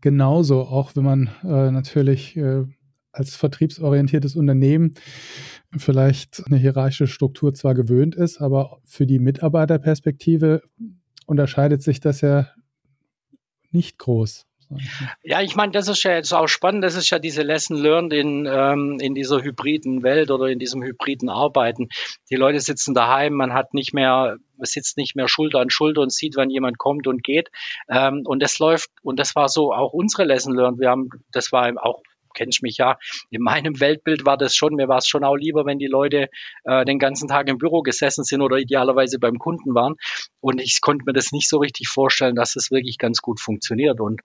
genauso, 0.01 0.63
auch 0.63 0.95
wenn 0.97 1.05
man 1.05 1.31
äh, 1.43 1.71
natürlich 1.71 2.37
äh, 2.37 2.65
als 3.13 3.35
vertriebsorientiertes 3.37 4.37
Unternehmen 4.37 4.95
vielleicht 5.77 6.43
eine 6.47 6.57
hierarchische 6.57 7.07
Struktur 7.07 7.53
zwar 7.55 7.75
gewöhnt 7.75 8.15
ist, 8.15 8.41
aber 8.41 8.79
für 8.85 9.07
die 9.07 9.19
Mitarbeiterperspektive 9.19 10.63
unterscheidet 11.27 11.83
sich 11.83 12.01
das 12.01 12.21
ja 12.21 12.49
nicht 13.71 13.99
groß. 13.99 14.48
Ja, 15.23 15.41
ich 15.41 15.57
meine, 15.57 15.73
das 15.73 15.89
ist 15.89 16.03
ja 16.03 16.15
jetzt 16.15 16.33
auch 16.33 16.47
spannend. 16.47 16.85
Das 16.85 16.95
ist 16.95 17.11
ja 17.11 17.19
diese 17.19 17.43
Lesson 17.43 17.77
learned 17.77 18.13
in, 18.13 18.47
ähm, 18.47 18.99
in 19.01 19.15
dieser 19.15 19.43
hybriden 19.43 20.03
Welt 20.03 20.31
oder 20.31 20.47
in 20.49 20.59
diesem 20.59 20.83
hybriden 20.83 21.29
Arbeiten. 21.29 21.89
Die 22.31 22.37
Leute 22.37 22.61
sitzen 22.61 22.95
daheim, 22.95 23.33
man 23.35 23.55
hat 23.55 23.73
nicht 23.73 23.95
mehr, 23.95 24.37
man 24.57 24.65
sitzt 24.65 24.97
nicht 24.97 25.17
mehr 25.17 25.29
Schulter 25.29 25.61
an 25.61 25.71
Schulter 25.71 26.03
und 26.03 26.13
sieht, 26.13 26.37
wann 26.37 26.51
jemand 26.51 26.79
kommt 26.79 27.07
und 27.07 27.23
geht. 27.23 27.49
Ähm, 27.89 28.23
und 28.25 28.43
das 28.43 28.59
läuft, 28.59 28.91
und 29.03 29.19
das 29.19 29.35
war 29.35 29.49
so 29.49 29.73
auch 29.73 29.93
unsere 29.93 30.25
Lesson 30.25 30.55
learned. 30.55 30.81
Wir 30.81 30.91
haben, 30.91 31.09
das 31.33 31.51
war 31.53 31.73
auch 31.83 32.03
kennst 32.39 32.63
mich 32.63 32.77
ja, 32.79 32.99
in 33.31 33.43
meinem 33.43 33.81
Weltbild 33.81 34.25
war 34.25 34.37
das 34.37 34.55
schon, 34.55 34.75
mir 34.75 34.89
war 34.89 34.99
es 34.99 35.09
schon 35.09 35.25
auch 35.25 35.37
lieber, 35.37 35.67
wenn 35.67 35.79
die 35.79 35.87
Leute 35.87 36.29
äh, 36.65 36.85
den 36.85 36.99
ganzen 36.99 37.29
Tag 37.29 37.49
im 37.49 37.59
Büro 37.59 37.83
gesessen 37.83 38.25
sind 38.25 38.41
oder 38.41 38.57
idealerweise 38.57 39.19
beim 39.19 39.39
Kunden 39.39 39.75
waren. 39.75 39.97
Und 40.41 40.61
ich 40.61 40.81
konnte 40.81 41.05
mir 41.05 41.13
das 41.13 41.33
nicht 41.33 41.49
so 41.49 41.59
richtig 41.59 41.89
vorstellen, 41.89 42.37
dass 42.37 42.51
es 42.51 42.67
das 42.67 42.71
wirklich 42.71 42.99
ganz 42.99 43.19
gut 43.19 43.41
funktioniert. 43.41 44.01
Und 44.01 44.21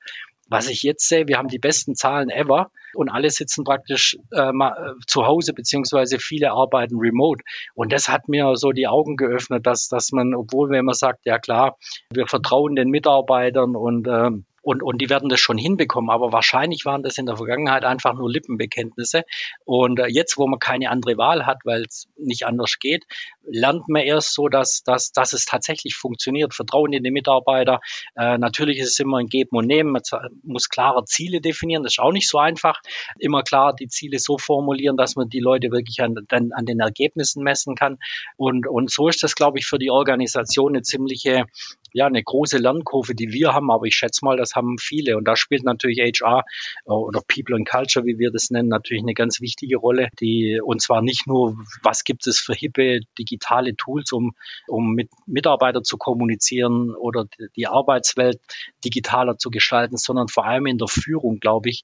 was 0.49 0.67
ich 0.67 0.83
jetzt 0.83 1.07
sehe, 1.07 1.27
wir 1.27 1.37
haben 1.37 1.47
die 1.47 1.59
besten 1.59 1.95
Zahlen 1.95 2.29
ever 2.29 2.69
und 2.93 3.09
alle 3.09 3.29
sitzen 3.29 3.63
praktisch 3.63 4.17
äh, 4.31 4.49
äh, 4.49 4.93
zu 5.07 5.25
Hause 5.25 5.53
beziehungsweise 5.53 6.19
viele 6.19 6.51
arbeiten 6.51 6.97
remote. 6.97 7.43
Und 7.73 7.93
das 7.93 8.09
hat 8.09 8.27
mir 8.27 8.55
so 8.55 8.71
die 8.71 8.87
Augen 8.87 9.15
geöffnet, 9.15 9.65
dass, 9.65 9.87
dass 9.87 10.11
man, 10.11 10.33
obwohl 10.35 10.69
man 10.69 10.79
immer 10.79 10.93
sagt, 10.93 11.25
ja 11.25 11.39
klar, 11.39 11.77
wir 12.11 12.27
vertrauen 12.27 12.75
den 12.75 12.89
Mitarbeitern 12.89 13.75
und 13.75 14.07
ähm, 14.07 14.45
und, 14.63 14.81
und 14.81 15.01
die 15.01 15.09
werden 15.09 15.27
das 15.27 15.41
schon 15.41 15.57
hinbekommen. 15.57 16.09
Aber 16.09 16.31
wahrscheinlich 16.31 16.85
waren 16.85 17.03
das 17.03 17.17
in 17.17 17.25
der 17.25 17.35
Vergangenheit 17.35 17.83
einfach 17.83 18.13
nur 18.13 18.31
Lippenbekenntnisse. 18.31 19.23
Und 19.65 19.99
äh, 19.99 20.07
jetzt, 20.07 20.37
wo 20.37 20.47
man 20.47 20.57
keine 20.57 20.89
andere 20.89 21.17
Wahl 21.17 21.45
hat, 21.45 21.59
weil 21.65 21.83
es 21.83 22.07
nicht 22.17 22.47
anders 22.47 22.79
geht, 22.79 23.03
lernt 23.45 23.87
man 23.89 24.03
erst 24.03 24.33
so, 24.33 24.47
dass, 24.47 24.83
dass, 24.83 25.11
dass 25.11 25.33
es 25.33 25.45
tatsächlich 25.45 25.95
funktioniert. 25.95 26.53
Vertrauen 26.53 26.93
in 26.93 27.03
die 27.03 27.11
Mitarbeiter. 27.11 27.79
Äh, 28.15 28.37
natürlich 28.37 28.79
ist 28.79 28.91
es 28.91 28.99
immer 28.99 29.17
ein 29.17 29.27
Geben 29.27 29.57
und 29.57 29.67
Nehmen. 29.67 29.91
Man 29.91 30.01
muss 30.43 30.69
klare 30.69 31.05
Ziele 31.05 31.41
definieren. 31.41 31.83
Das 31.83 31.93
ist 31.93 31.99
auch 31.99 32.11
nicht 32.11 32.29
so 32.29 32.39
einfach. 32.39 32.81
Immer 33.19 33.43
klar 33.43 33.73
die 33.73 33.87
Ziele 33.87 34.19
so 34.19 34.37
formulieren, 34.37 34.97
dass 34.97 35.15
man 35.15 35.29
die 35.29 35.39
Leute 35.39 35.71
wirklich 35.71 36.01
an, 36.01 36.15
an, 36.29 36.51
an 36.53 36.65
den 36.65 36.79
Ergebnissen 36.79 37.43
messen 37.43 37.75
kann. 37.75 37.97
Und, 38.37 38.67
und 38.67 38.91
so 38.91 39.07
ist 39.07 39.23
das, 39.23 39.35
glaube 39.35 39.59
ich, 39.59 39.65
für 39.65 39.79
die 39.79 39.91
Organisation 39.91 40.73
eine 40.73 40.81
ziemliche 40.81 41.45
ja, 41.93 42.07
eine 42.07 42.23
große 42.23 42.57
Lernkurve, 42.57 43.13
die 43.13 43.31
wir 43.31 43.53
haben, 43.53 43.71
aber 43.71 43.85
ich 43.85 43.95
schätze 43.95 44.25
mal, 44.25 44.35
das 44.35 44.55
haben 44.55 44.77
viele. 44.79 45.15
Und 45.15 45.27
da 45.27 45.35
spielt 45.35 45.63
natürlich 45.63 45.99
HR 45.99 46.43
äh, 46.85 46.89
oder 46.89 47.21
People 47.27 47.55
and 47.55 47.69
Culture, 47.69 48.03
wie 48.05 48.17
wir 48.17 48.31
das 48.31 48.49
nennen, 48.49 48.67
natürlich 48.67 49.03
eine 49.03 49.13
ganz 49.13 49.39
wichtige 49.41 49.77
Rolle, 49.77 50.09
die, 50.19 50.59
und 50.63 50.81
zwar 50.81 51.01
nicht 51.01 51.27
nur, 51.27 51.55
was 51.83 52.03
gibt 52.03 52.25
es 52.25 52.39
für 52.39 52.53
hippe 52.53 53.01
digitale 53.17 53.32
Tools, 53.39 54.11
um, 54.11 54.33
um 54.67 54.93
mit 54.93 55.09
Mitarbeitern 55.25 55.83
zu 55.83 55.97
kommunizieren 55.97 56.95
oder 56.95 57.25
die 57.55 57.67
Arbeitswelt 57.67 58.39
digitaler 58.83 59.37
zu 59.37 59.49
gestalten, 59.49 59.97
sondern 59.97 60.27
vor 60.27 60.45
allem 60.45 60.65
in 60.65 60.77
der 60.77 60.87
Führung, 60.87 61.39
glaube 61.39 61.69
ich, 61.69 61.83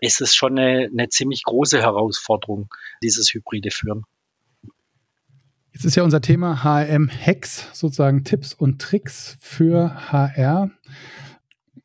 ist 0.00 0.20
es 0.20 0.34
schon 0.34 0.58
eine, 0.58 0.88
eine 0.92 1.08
ziemlich 1.08 1.42
große 1.44 1.80
Herausforderung, 1.80 2.68
dieses 3.02 3.32
hybride 3.34 3.70
Führen. 3.70 4.04
Jetzt 5.72 5.84
ist 5.84 5.94
ja 5.94 6.02
unser 6.02 6.20
Thema 6.20 6.64
HRM-Hacks, 6.64 7.68
sozusagen 7.72 8.24
Tipps 8.24 8.52
und 8.52 8.80
Tricks 8.80 9.36
für 9.40 10.10
HR. 10.10 10.70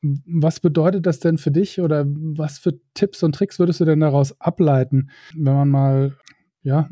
Was 0.01 0.59
bedeutet 0.59 1.05
das 1.05 1.19
denn 1.19 1.37
für 1.37 1.51
dich 1.51 1.79
oder 1.79 2.03
was 2.07 2.59
für 2.59 2.79
Tipps 2.93 3.23
und 3.23 3.35
Tricks 3.35 3.59
würdest 3.59 3.79
du 3.79 3.85
denn 3.85 3.99
daraus 3.99 4.39
ableiten, 4.41 5.11
wenn 5.35 5.53
man 5.53 5.69
mal, 5.69 6.17
ja, 6.63 6.89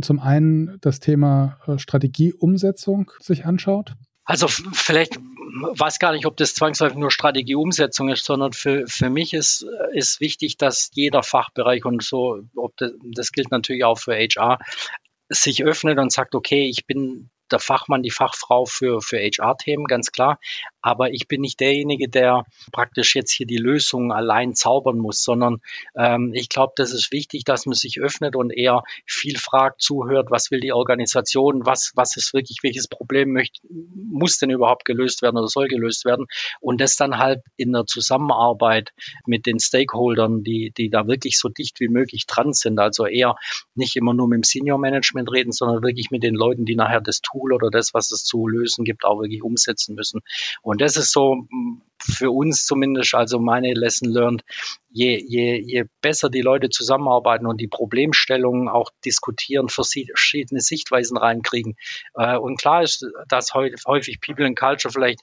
zum 0.00 0.20
einen 0.20 0.78
das 0.80 1.00
Thema 1.00 1.58
äh, 1.66 1.78
Strategieumsetzung 1.78 3.10
sich 3.20 3.44
anschaut? 3.44 3.94
Also 4.24 4.48
vielleicht 4.48 5.18
weiß 5.18 5.98
gar 5.98 6.12
nicht, 6.12 6.26
ob 6.26 6.36
das 6.36 6.54
zwangsläufig 6.54 6.96
nur 6.96 7.10
Strategieumsetzung 7.10 8.08
ist, 8.08 8.24
sondern 8.24 8.52
für, 8.52 8.86
für 8.86 9.10
mich 9.10 9.34
ist, 9.34 9.66
ist 9.92 10.20
wichtig, 10.20 10.56
dass 10.56 10.90
jeder 10.94 11.22
Fachbereich 11.22 11.84
und 11.84 12.02
so, 12.02 12.40
ob 12.56 12.76
das, 12.78 12.92
das 13.02 13.32
gilt 13.32 13.50
natürlich 13.50 13.84
auch 13.84 13.98
für 13.98 14.14
HR, 14.14 14.58
sich 15.28 15.62
öffnet 15.64 15.98
und 15.98 16.12
sagt, 16.12 16.34
okay, 16.34 16.66
ich 16.68 16.86
bin 16.86 17.30
der 17.54 17.60
Fachmann, 17.60 18.02
die 18.02 18.10
Fachfrau 18.10 18.64
für, 18.64 19.00
für 19.00 19.18
HR-Themen, 19.18 19.84
ganz 19.84 20.10
klar. 20.10 20.38
Aber 20.82 21.12
ich 21.12 21.28
bin 21.28 21.40
nicht 21.40 21.60
derjenige, 21.60 22.08
der 22.08 22.44
praktisch 22.72 23.14
jetzt 23.14 23.32
hier 23.32 23.46
die 23.46 23.56
Lösung 23.56 24.12
allein 24.12 24.54
zaubern 24.54 24.98
muss, 24.98 25.22
sondern 25.22 25.62
ähm, 25.96 26.32
ich 26.34 26.48
glaube, 26.48 26.74
das 26.76 26.92
ist 26.92 27.12
wichtig, 27.12 27.44
dass 27.44 27.64
man 27.64 27.74
sich 27.74 28.00
öffnet 28.00 28.36
und 28.36 28.50
eher 28.50 28.82
viel 29.06 29.38
fragt, 29.38 29.80
zuhört, 29.80 30.30
was 30.30 30.50
will 30.50 30.60
die 30.60 30.72
Organisation, 30.72 31.64
was, 31.64 31.92
was 31.94 32.16
ist 32.16 32.34
wirklich, 32.34 32.58
welches 32.62 32.88
Problem 32.88 33.32
möchte, 33.32 33.60
muss 33.94 34.38
denn 34.38 34.50
überhaupt 34.50 34.84
gelöst 34.84 35.22
werden 35.22 35.38
oder 35.38 35.48
soll 35.48 35.68
gelöst 35.68 36.04
werden? 36.04 36.26
Und 36.60 36.80
das 36.80 36.96
dann 36.96 37.18
halt 37.18 37.40
in 37.56 37.72
der 37.72 37.86
Zusammenarbeit 37.86 38.92
mit 39.26 39.46
den 39.46 39.60
Stakeholdern, 39.60 40.42
die, 40.42 40.72
die 40.76 40.90
da 40.90 41.06
wirklich 41.06 41.38
so 41.38 41.48
dicht 41.48 41.80
wie 41.80 41.88
möglich 41.88 42.26
dran 42.26 42.52
sind, 42.52 42.78
also 42.78 43.06
eher 43.06 43.36
nicht 43.74 43.96
immer 43.96 44.12
nur 44.12 44.28
mit 44.28 44.36
dem 44.38 44.42
Senior 44.42 44.78
Management 44.78 45.30
reden, 45.32 45.52
sondern 45.52 45.82
wirklich 45.82 46.10
mit 46.10 46.22
den 46.22 46.34
Leuten, 46.34 46.64
die 46.64 46.76
nachher 46.76 47.00
das 47.00 47.22
Tool 47.44 47.52
oder 47.52 47.70
das, 47.70 47.94
was 47.94 48.10
es 48.10 48.24
zu 48.24 48.46
lösen 48.46 48.84
gibt, 48.84 49.04
auch 49.04 49.20
wirklich 49.20 49.42
umsetzen 49.42 49.94
müssen. 49.94 50.20
Und 50.62 50.80
das 50.80 50.96
ist 50.96 51.12
so 51.12 51.46
für 52.00 52.30
uns 52.30 52.66
zumindest, 52.66 53.14
also 53.14 53.38
meine 53.38 53.72
Lesson 53.74 54.10
learned, 54.10 54.42
je, 54.94 55.20
je, 55.26 55.60
je 55.60 55.84
besser 56.00 56.30
die 56.30 56.40
Leute 56.40 56.70
zusammenarbeiten 56.70 57.46
und 57.46 57.60
die 57.60 57.66
Problemstellungen 57.66 58.68
auch 58.68 58.90
diskutieren, 59.04 59.68
verschiedene 59.68 60.60
Sichtweisen 60.60 61.16
reinkriegen. 61.16 61.74
Äh, 62.14 62.36
und 62.36 62.60
klar 62.60 62.82
ist, 62.82 63.04
dass 63.28 63.54
häufig 63.54 64.20
People 64.20 64.46
and 64.46 64.56
Culture 64.56 64.92
vielleicht 64.92 65.18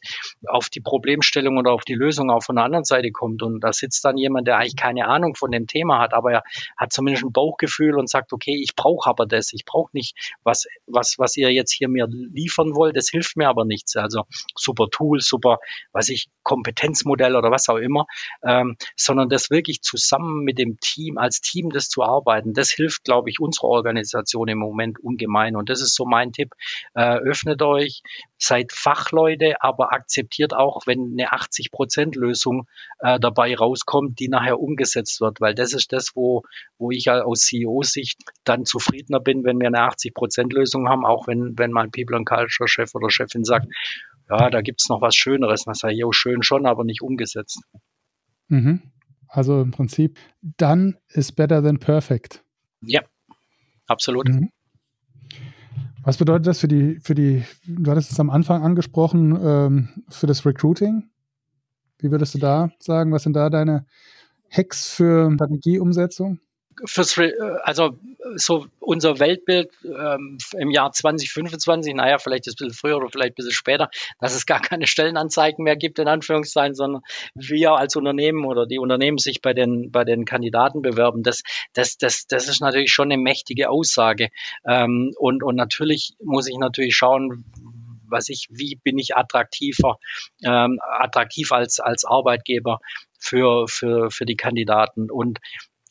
auf 0.46 0.70
die 0.70 0.82
Problemstellung 0.82 1.58
oder 1.58 1.72
auf 1.72 1.86
die 1.86 1.94
Lösung 1.94 2.30
auch 2.30 2.44
von 2.44 2.58
der 2.58 2.66
anderen 2.66 2.84
Seite 2.84 3.12
kommt. 3.12 3.44
Und 3.44 3.62
da 3.62 3.72
sitzt 3.72 4.04
dann 4.04 4.18
jemand, 4.18 4.46
der 4.48 4.58
eigentlich 4.58 4.76
keine 4.76 5.08
Ahnung 5.08 5.36
von 5.36 5.52
dem 5.52 5.68
Thema 5.68 6.00
hat, 6.00 6.14
aber 6.14 6.34
er 6.34 6.44
hat 6.76 6.92
zumindest 6.92 7.24
ein 7.24 7.32
Bauchgefühl 7.32 7.98
und 7.98 8.10
sagt, 8.10 8.34
okay, 8.34 8.60
ich 8.62 8.76
brauche 8.76 9.10
aber 9.10 9.26
das, 9.26 9.54
ich 9.54 9.64
brauche 9.64 9.92
nicht, 9.94 10.18
was, 10.44 10.68
was, 10.86 11.16
was 11.18 11.38
ihr 11.38 11.50
jetzt 11.50 11.72
hier 11.72 11.88
mir 11.88 12.08
liefern 12.10 12.76
wollt, 12.76 12.98
das 12.98 13.08
hilft 13.10 13.38
mir 13.38 13.48
aber 13.48 13.64
nichts. 13.64 13.96
Also 13.96 14.24
super 14.54 14.88
Tool, 14.92 15.22
super, 15.22 15.60
was 15.94 16.10
ich, 16.10 16.28
Kompetenzmodell 16.44 17.38
oder 17.38 17.52
was 17.52 17.70
auch 17.70 17.78
immer, 17.78 18.06
ähm, 18.44 18.76
sondern 18.98 19.30
das 19.30 19.50
wirklich 19.50 19.61
zusammen 19.82 20.44
mit 20.44 20.58
dem 20.58 20.80
Team, 20.80 21.18
als 21.18 21.42
Team 21.42 21.70
das 21.70 21.90
zu 21.90 22.04
arbeiten, 22.04 22.54
das 22.54 22.72
hilft, 22.72 23.04
glaube 23.04 23.30
ich, 23.30 23.40
unserer 23.40 23.68
Organisation 23.68 24.48
im 24.48 24.58
Moment 24.58 25.00
ungemein. 25.00 25.56
Und 25.56 25.70
das 25.70 25.82
ist 25.82 25.96
so 25.96 26.06
mein 26.06 26.32
Tipp. 26.32 26.54
Äh, 26.94 27.18
öffnet 27.18 27.62
euch, 27.62 28.02
seid 28.38 28.72
Fachleute, 28.72 29.62
aber 29.62 29.94
akzeptiert 29.94 30.54
auch, 30.54 30.88
wenn 30.88 31.12
eine 31.14 31.32
80-Prozent-Lösung 31.32 32.68
äh, 33.00 33.20
dabei 33.20 33.56
rauskommt, 33.56 34.20
die 34.20 34.28
nachher 34.28 34.60
umgesetzt 34.60 35.22
wird, 35.22 35.40
weil 35.42 35.54
das 35.54 35.74
ist 35.74 35.94
das, 35.94 36.16
wo, 36.16 36.44
wo 36.78 36.92
ich 36.92 37.10
aus 37.10 37.42
CEO-Sicht 37.42 38.20
dann 38.44 38.66
zufriedener 38.66 39.20
bin, 39.20 39.44
wenn 39.44 39.60
wir 39.60 39.68
eine 39.68 39.88
80-Prozent-Lösung 39.88 40.90
haben, 40.90 41.06
auch 41.06 41.28
wenn, 41.28 41.58
wenn 41.58 41.72
mein 41.72 41.92
People 41.92 42.18
and 42.18 42.28
Culture 42.28 42.68
Chef 42.68 42.96
oder 42.96 43.10
Chefin 43.10 43.44
sagt, 43.44 43.68
ja, 44.30 44.50
da 44.50 44.62
gibt 44.62 44.82
es 44.82 44.90
noch 44.90 45.02
was 45.02 45.16
Schöneres. 45.16 45.66
Das 45.66 45.80
sei 45.80 45.92
ja 45.92 46.08
schön 46.12 46.42
schon, 46.42 46.66
aber 46.66 46.84
nicht 46.84 47.02
umgesetzt. 47.02 47.62
Mhm. 48.48 48.91
Also 49.34 49.62
im 49.62 49.72
Prinzip, 49.72 50.20
dann 50.42 50.98
ist 51.08 51.38
better 51.38 51.64
than 51.64 51.80
perfect. 51.80 52.44
Ja, 52.82 53.02
absolut. 53.88 54.28
Mhm. 54.28 54.52
Was 56.04 56.18
bedeutet 56.18 56.48
das 56.48 56.60
für 56.60 56.68
die, 56.68 57.00
für 57.00 57.16
die, 57.16 57.46
du 57.66 57.90
hattest 57.90 58.12
es 58.12 58.20
am 58.20 58.30
Anfang 58.30 58.62
angesprochen, 58.62 59.40
ähm, 59.42 60.04
für 60.10 60.28
das 60.28 60.46
Recruiting? 60.46 61.10
Wie 62.00 62.12
würdest 62.12 62.34
du 62.34 62.40
da 62.40 62.72
sagen, 62.80 63.14
was 63.14 63.24
sind 63.24 63.34
da 63.34 63.50
deine 63.50 63.86
Hacks 64.50 64.90
für 64.90 65.32
Strategieumsetzung? 65.34 66.40
Fürs, 66.86 67.20
also 67.64 67.98
so 68.36 68.68
unser 68.80 69.20
Weltbild 69.20 69.70
ähm, 69.84 70.38
im 70.58 70.72
Jahr 70.72 70.92
2025, 70.92 71.94
naja, 71.94 72.18
vielleicht 72.18 72.48
ist 72.48 72.56
es 72.56 72.62
ein 72.62 72.68
bisschen 72.68 72.80
früher 72.80 72.98
oder 72.98 73.10
vielleicht 73.10 73.34
ein 73.34 73.36
bisschen 73.36 73.52
später, 73.52 73.90
dass 74.20 74.36
es 74.36 74.46
gar 74.46 74.62
keine 74.62 74.88
Stellenanzeigen 74.88 75.64
mehr 75.64 75.76
gibt, 75.76 76.00
in 76.00 76.08
Anführungszeichen, 76.08 76.76
sondern 76.76 77.02
wir 77.36 77.72
als 77.74 77.96
Unternehmen 77.96 78.46
oder 78.46 78.66
die 78.66 78.80
Unternehmen 78.80 79.18
sich 79.18 79.42
bei 79.42 79.54
den, 79.54 79.92
bei 79.92 80.04
den 80.04 80.26
Kandidaten 80.26 80.82
bewerben. 80.82 81.24
Das, 81.24 81.44
das, 81.74 81.98
das, 81.98 82.28
das 82.28 82.48
ist 82.48 82.62
natürlich 82.62 82.92
schon 82.92 83.12
eine 83.12 83.22
mächtige 83.22 83.70
Aussage. 83.70 84.30
Ähm, 84.66 85.14
und, 85.18 85.44
und 85.44 85.56
natürlich 85.56 86.14
muss 86.24 86.48
ich 86.48 86.58
natürlich 86.58 86.96
schauen, 86.96 87.46
was 88.12 88.30
ich, 88.30 88.48
wie 88.52 88.76
bin 88.76 89.00
ich 89.00 89.16
attraktiver, 89.16 89.98
ähm, 90.44 90.80
attraktiv 91.00 91.52
als, 91.52 91.80
als 91.80 92.06
Arbeitgeber 92.06 92.80
für, 93.18 93.68
für, 93.68 94.12
für 94.12 94.26
die 94.26 94.36
Kandidaten. 94.36 95.10
Und 95.10 95.40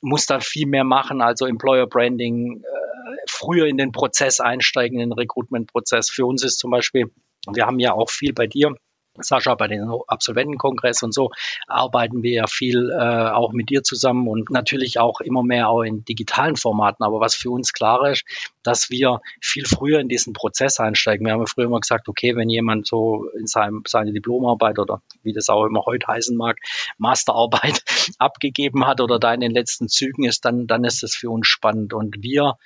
muss 0.01 0.27
da 0.27 0.41
viel 0.41 0.67
mehr 0.67 0.85
machen, 0.85 1.21
also 1.21 1.47
Employer 1.47 1.87
Branding, 1.87 2.63
äh, 2.63 3.17
früher 3.29 3.67
in 3.67 3.77
den 3.77 3.93
Prozess 3.93 4.41
einsteigen, 4.41 5.01
in 5.01 5.11
den 5.11 5.19
Recruitment-Prozess. 5.19 6.11
Für 6.11 6.27
uns 6.27 6.43
ist 6.43 6.59
zum 6.59 6.71
Beispiel, 6.71 7.11
wir 7.53 7.67
haben 7.67 7.79
ja 7.79 7.93
auch 7.93 8.11
viel 8.11 8.33
bei 8.33 8.47
dir 8.47 8.75
Sascha, 9.19 9.55
bei 9.55 9.67
den 9.67 9.91
Absolventenkongress 10.07 11.03
und 11.03 11.13
so 11.13 11.31
arbeiten 11.67 12.23
wir 12.23 12.33
ja 12.33 12.47
viel 12.47 12.91
äh, 12.91 13.31
auch 13.31 13.53
mit 13.53 13.71
dir 13.71 13.83
zusammen 13.83 14.29
und 14.29 14.51
natürlich 14.51 14.99
auch 14.99 15.21
immer 15.21 15.43
mehr 15.43 15.69
auch 15.69 15.83
in 15.83 16.05
digitalen 16.05 16.57
Formaten. 16.57 17.05
Aber 17.05 17.21
was 17.21 17.35
für 17.35 17.51
uns 17.51 17.73
klar 17.73 18.09
ist, 18.11 18.25
dass 18.63 18.91
wir 18.91 19.21
viel 19.41 19.67
früher 19.67 20.01
in 20.01 20.09
diesen 20.09 20.33
Prozess 20.33 20.81
einsteigen. 20.81 21.27
Wir 21.27 21.33
haben 21.33 21.41
ja 21.41 21.47
früher 21.47 21.67
immer 21.67 21.81
gesagt, 21.81 22.09
okay, 22.09 22.37
wenn 22.37 22.49
jemand 22.49 22.87
so 22.87 23.29
in 23.39 23.47
seinem, 23.47 23.83
seine 23.87 24.13
Diplomarbeit 24.13 24.79
oder 24.79 25.03
wie 25.23 25.33
das 25.33 25.49
auch 25.49 25.65
immer 25.65 25.85
heute 25.87 26.07
heißen 26.07 26.37
mag, 26.37 26.59
Masterarbeit 26.99 27.83
abgegeben 28.19 28.87
hat 28.87 29.01
oder 29.01 29.19
da 29.19 29.35
in 29.35 29.41
den 29.41 29.53
letzten 29.53 29.89
Zügen 29.89 30.25
ist, 30.25 30.45
dann, 30.45 30.67
dann 30.67 30.85
ist 30.85 31.03
es 31.03 31.15
für 31.15 31.31
uns 31.31 31.47
spannend. 31.47 31.93
Und 31.95 32.23
wir 32.23 32.57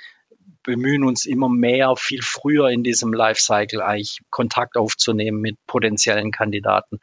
bemühen 0.65 1.05
uns 1.05 1.27
immer 1.27 1.49
mehr, 1.49 1.95
viel 1.97 2.23
früher 2.23 2.71
in 2.71 2.83
diesem 2.83 3.13
Lifecycle 3.13 3.81
eigentlich 3.81 4.21
Kontakt 4.31 4.77
aufzunehmen 4.77 5.41
mit 5.41 5.57
potenziellen 5.67 6.33
Kandidaten, 6.33 6.99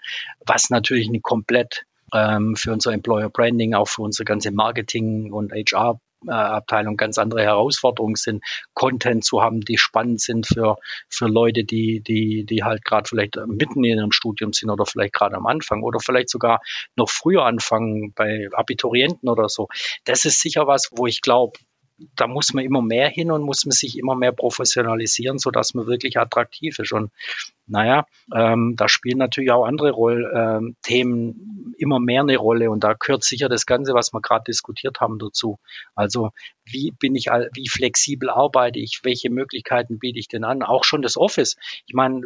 was 0.46 0.70
natürlich 0.70 1.08
eine 1.08 1.22
komplett 1.22 1.86
ähm, 2.14 2.56
für 2.58 2.74
unser 2.74 2.92
Employer 2.92 3.30
Branding, 3.30 3.74
auch 3.74 3.88
für 3.88 4.02
unsere 4.02 4.26
ganze 4.26 4.52
Marketing 4.52 5.32
und 5.32 5.54
HR 5.54 6.00
Abteilung 6.28 6.98
ganz 6.98 7.18
andere 7.18 7.42
Herausforderungen 7.42 8.16
sind, 8.16 8.44
Content 8.74 9.24
zu 9.24 9.42
haben, 9.42 9.62
die 9.62 9.78
spannend 9.78 10.22
sind 10.22 10.46
für, 10.46 10.78
für 11.10 11.28
Leute, 11.28 11.64
die, 11.64 12.02
die, 12.02 12.46
die 12.46 12.64
halt 12.64 12.86
gerade 12.86 13.08
vielleicht 13.08 13.38
mitten 13.48 13.84
in 13.84 13.98
ihrem 13.98 14.12
Studium 14.12 14.54
sind 14.54 14.70
oder 14.70 14.86
vielleicht 14.86 15.14
gerade 15.14 15.36
am 15.36 15.48
Anfang 15.48 15.84
oder 15.84 16.00
vielleicht 16.00 16.30
sogar 16.30 16.62
noch 16.96 17.10
früher 17.10 17.46
anfangen 17.46 18.14
bei 18.14 18.48
Abiturienten 18.54 19.30
oder 19.30 19.50
so. 19.50 19.68
Das 20.06 20.26
ist 20.26 20.40
sicher 20.40 20.68
was, 20.68 20.90
wo 20.92 21.08
ich 21.08 21.22
glaube, 21.22 21.58
da 22.16 22.28
muss 22.28 22.54
man 22.54 22.64
immer 22.64 22.82
mehr 22.82 23.10
hin 23.10 23.32
und 23.32 23.44
muss 23.44 23.66
man 23.66 23.72
sich 23.72 23.98
immer 23.98 24.16
mehr 24.16 24.32
professionalisieren, 24.32 25.38
so 25.38 25.52
dass 25.52 25.74
man 25.74 25.88
wirklich 25.88 26.18
attraktiv 26.18 26.80
ist. 26.80 26.92
Und 26.92 27.12
naja, 27.68 28.06
ähm, 28.36 28.76
da 28.76 28.90
spielen 28.90 29.18
natürlich 29.18 29.52
auch 29.52 29.66
andere 29.66 29.92
Roll, 29.92 30.32
ähm, 30.36 30.76
Themen 30.82 31.74
immer 31.78 32.00
mehr 32.00 32.22
eine 32.22 32.38
Rolle 32.38 32.70
und 32.70 32.84
da 32.84 32.94
gehört 32.94 33.24
sicher 33.24 33.50
das 33.50 33.66
Ganze, 33.66 33.94
was 33.94 34.14
wir 34.14 34.22
gerade 34.22 34.44
diskutiert 34.48 35.00
haben, 35.00 35.20
dazu. 35.20 35.58
Also 35.96 36.32
wie 36.72 36.92
bin 36.92 37.16
ich, 37.16 37.28
wie 37.28 37.70
flexibel 37.70 38.30
arbeite 38.30 38.80
ich, 38.80 39.02
welche 39.04 39.30
Möglichkeiten 39.30 40.00
biete 40.00 40.20
ich 40.20 40.28
denn 40.28 40.44
an? 40.44 40.64
Auch 40.64 40.84
schon 40.84 41.02
das 41.02 41.18
Office. 41.18 41.58
Ich 41.88 41.94
meine, 41.94 42.22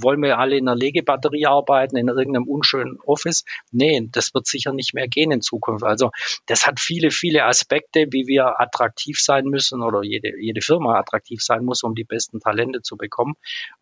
wollen 0.00 0.22
wir 0.22 0.38
alle 0.38 0.56
in 0.56 0.68
einer 0.68 0.76
Legebatterie 0.76 1.46
arbeiten, 1.46 1.96
in 1.96 2.08
irgendeinem 2.08 2.48
unschönen 2.48 2.98
Office? 3.04 3.44
Nee, 3.70 4.08
das 4.12 4.34
wird 4.34 4.46
sicher 4.46 4.72
nicht 4.72 4.94
mehr 4.94 5.08
gehen 5.08 5.30
in 5.30 5.40
Zukunft. 5.42 5.84
Also 5.84 6.10
das 6.46 6.66
hat 6.66 6.80
viele, 6.80 7.10
viele 7.10 7.44
Aspekte, 7.44 8.06
wie 8.10 8.26
wir 8.26 8.60
attraktiv 8.60 9.20
sein 9.20 9.44
müssen 9.44 9.82
oder 9.82 10.02
jede, 10.02 10.40
jede 10.40 10.60
Firma 10.60 10.98
attraktiv 10.98 11.42
sein 11.42 11.64
muss, 11.64 11.82
um 11.82 11.94
die 11.94 12.04
besten 12.04 12.40
Talente 12.40 12.82
zu 12.82 12.96
bekommen. 12.96 13.34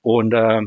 Und 0.03 0.33
äh, 0.33 0.63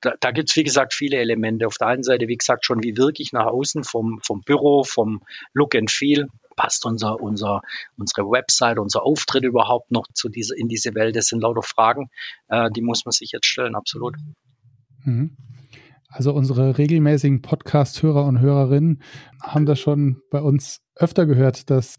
da, 0.00 0.14
da 0.20 0.30
gibt 0.30 0.50
es, 0.50 0.56
wie 0.56 0.64
gesagt, 0.64 0.94
viele 0.94 1.18
Elemente. 1.18 1.66
Auf 1.66 1.78
der 1.78 1.88
einen 1.88 2.02
Seite, 2.02 2.28
wie 2.28 2.36
gesagt, 2.36 2.64
schon 2.64 2.82
wie 2.82 2.96
wirklich 2.96 3.32
nach 3.32 3.46
außen 3.46 3.84
vom, 3.84 4.20
vom 4.22 4.42
Büro, 4.42 4.84
vom 4.84 5.22
Look 5.52 5.74
and 5.74 5.90
Feel. 5.90 6.28
Passt 6.58 6.84
unser, 6.84 7.20
unser, 7.20 7.62
unsere 7.96 8.28
Website, 8.28 8.80
unser 8.80 9.04
Auftritt 9.04 9.44
überhaupt 9.44 9.92
noch 9.92 10.08
zu 10.12 10.28
dieser, 10.28 10.56
in 10.56 10.66
diese 10.66 10.92
Welt? 10.96 11.14
Das 11.14 11.28
sind 11.28 11.40
lauter 11.40 11.62
Fragen, 11.62 12.10
äh, 12.48 12.68
die 12.72 12.82
muss 12.82 13.04
man 13.04 13.12
sich 13.12 13.30
jetzt 13.30 13.46
stellen, 13.46 13.76
absolut. 13.76 14.16
Mhm. 15.04 15.36
Also 16.08 16.32
unsere 16.32 16.76
regelmäßigen 16.76 17.42
Podcast-Hörer 17.42 18.24
und 18.24 18.40
Hörerinnen 18.40 19.02
haben 19.40 19.66
das 19.66 19.78
schon 19.78 20.20
bei 20.30 20.40
uns 20.40 20.80
öfter 20.96 21.26
gehört, 21.26 21.70
dass 21.70 21.94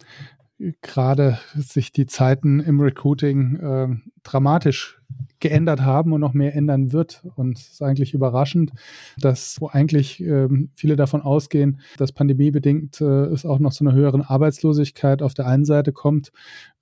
gerade 0.82 1.39
sich 1.56 1.92
die 1.92 2.06
Zeiten 2.06 2.60
im 2.60 2.80
Recruiting 2.80 3.56
äh, 3.56 3.88
dramatisch 4.24 5.00
geändert 5.39 5.82
haben 5.82 6.12
und 6.12 6.22
noch 6.22 6.33
mehr 6.33 6.55
ändern 6.55 6.92
wird. 6.92 7.25
Und 7.36 7.57
es 7.57 7.70
ist 7.72 7.81
eigentlich 7.81 8.14
überraschend, 8.14 8.72
dass 9.18 9.60
wo 9.60 9.68
eigentlich 9.68 10.20
ähm, 10.20 10.70
viele 10.75 10.96
davon 10.96 11.22
ausgehen, 11.22 11.79
dass 11.98 12.12
pandemiebedingt 12.12 13.00
äh, 13.01 13.25
es 13.25 13.46
auch 13.46 13.60
noch 13.60 13.72
zu 13.72 13.83
einer 13.83 13.94
höheren 13.94 14.22
Arbeitslosigkeit 14.22 15.22
auf 15.22 15.33
der 15.33 15.48
einen 15.48 15.66
Seite 15.66 15.94
kommt. 15.94 16.31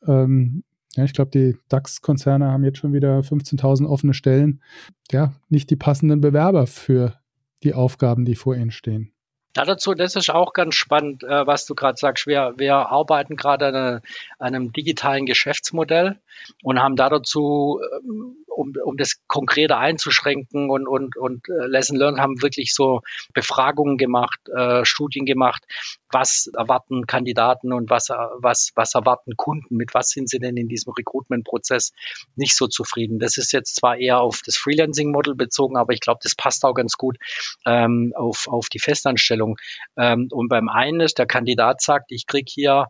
Ähm, 0.05 0.63
ja, 0.95 1.03
ich 1.03 1.13
glaube, 1.13 1.29
die 1.31 1.55
DAX-Konzerne 1.69 2.47
haben 2.47 2.63
jetzt 2.63 2.79
schon 2.79 2.93
wieder 2.93 3.19
15.000 3.19 3.85
offene 3.85 4.15
Stellen. 4.15 4.63
Ja, 5.11 5.33
nicht 5.49 5.69
die 5.69 5.75
passenden 5.75 6.21
Bewerber 6.21 6.65
für 6.65 7.13
die 7.63 7.75
Aufgaben, 7.75 8.25
die 8.25 8.35
vor 8.35 8.55
ihnen 8.55 8.71
stehen. 8.71 9.11
Ja, 9.57 9.65
dazu, 9.65 9.95
das 9.95 10.15
ist 10.15 10.29
auch 10.29 10.53
ganz 10.53 10.75
spannend, 10.75 11.23
äh, 11.23 11.47
was 11.47 11.65
du 11.65 11.73
gerade 11.73 11.97
sagst. 11.97 12.27
Wir, 12.27 12.53
wir 12.57 12.75
arbeiten 12.75 13.35
gerade 13.35 13.65
an, 13.65 14.01
einem 14.37 14.71
digitalen 14.71 15.25
Geschäftsmodell 15.25 16.19
und 16.61 16.79
haben 16.79 16.95
da 16.95 17.09
dazu 17.09 17.81
ähm, 18.03 18.35
um, 18.57 18.73
um 18.83 18.97
das 18.97 19.21
konkreter 19.27 19.77
einzuschränken 19.77 20.69
und, 20.69 20.87
und, 20.87 21.15
und 21.15 21.47
äh, 21.47 21.67
Lesson 21.67 21.95
Learned 21.95 22.19
haben 22.19 22.41
wirklich 22.41 22.73
so 22.73 23.01
Befragungen 23.33 23.97
gemacht, 23.97 24.39
äh, 24.49 24.83
Studien 24.83 25.25
gemacht, 25.25 25.63
was 26.11 26.49
erwarten 26.55 27.05
Kandidaten 27.05 27.71
und 27.71 27.89
was, 27.89 28.09
was, 28.09 28.71
was 28.75 28.95
erwarten 28.95 29.37
Kunden, 29.37 29.75
mit 29.75 29.93
was 29.93 30.09
sind 30.09 30.29
sie 30.29 30.39
denn 30.39 30.57
in 30.57 30.67
diesem 30.67 30.93
Recruitment-Prozess 30.93 31.91
nicht 32.35 32.55
so 32.55 32.67
zufrieden. 32.67 33.19
Das 33.19 33.37
ist 33.37 33.51
jetzt 33.51 33.75
zwar 33.75 33.97
eher 33.97 34.19
auf 34.21 34.41
das 34.45 34.57
Freelancing-Model 34.57 35.35
bezogen, 35.35 35.77
aber 35.77 35.93
ich 35.93 35.99
glaube, 35.99 36.19
das 36.23 36.35
passt 36.35 36.65
auch 36.65 36.73
ganz 36.73 36.93
gut 36.97 37.17
ähm, 37.65 38.13
auf, 38.15 38.47
auf 38.47 38.69
die 38.69 38.79
Festanstellung. 38.79 39.57
Ähm, 39.97 40.29
und 40.31 40.47
beim 40.47 40.69
einen 40.69 41.01
ist, 41.01 41.19
der 41.19 41.27
Kandidat 41.27 41.81
sagt, 41.81 42.11
ich 42.11 42.25
krieg 42.25 42.47
hier 42.49 42.87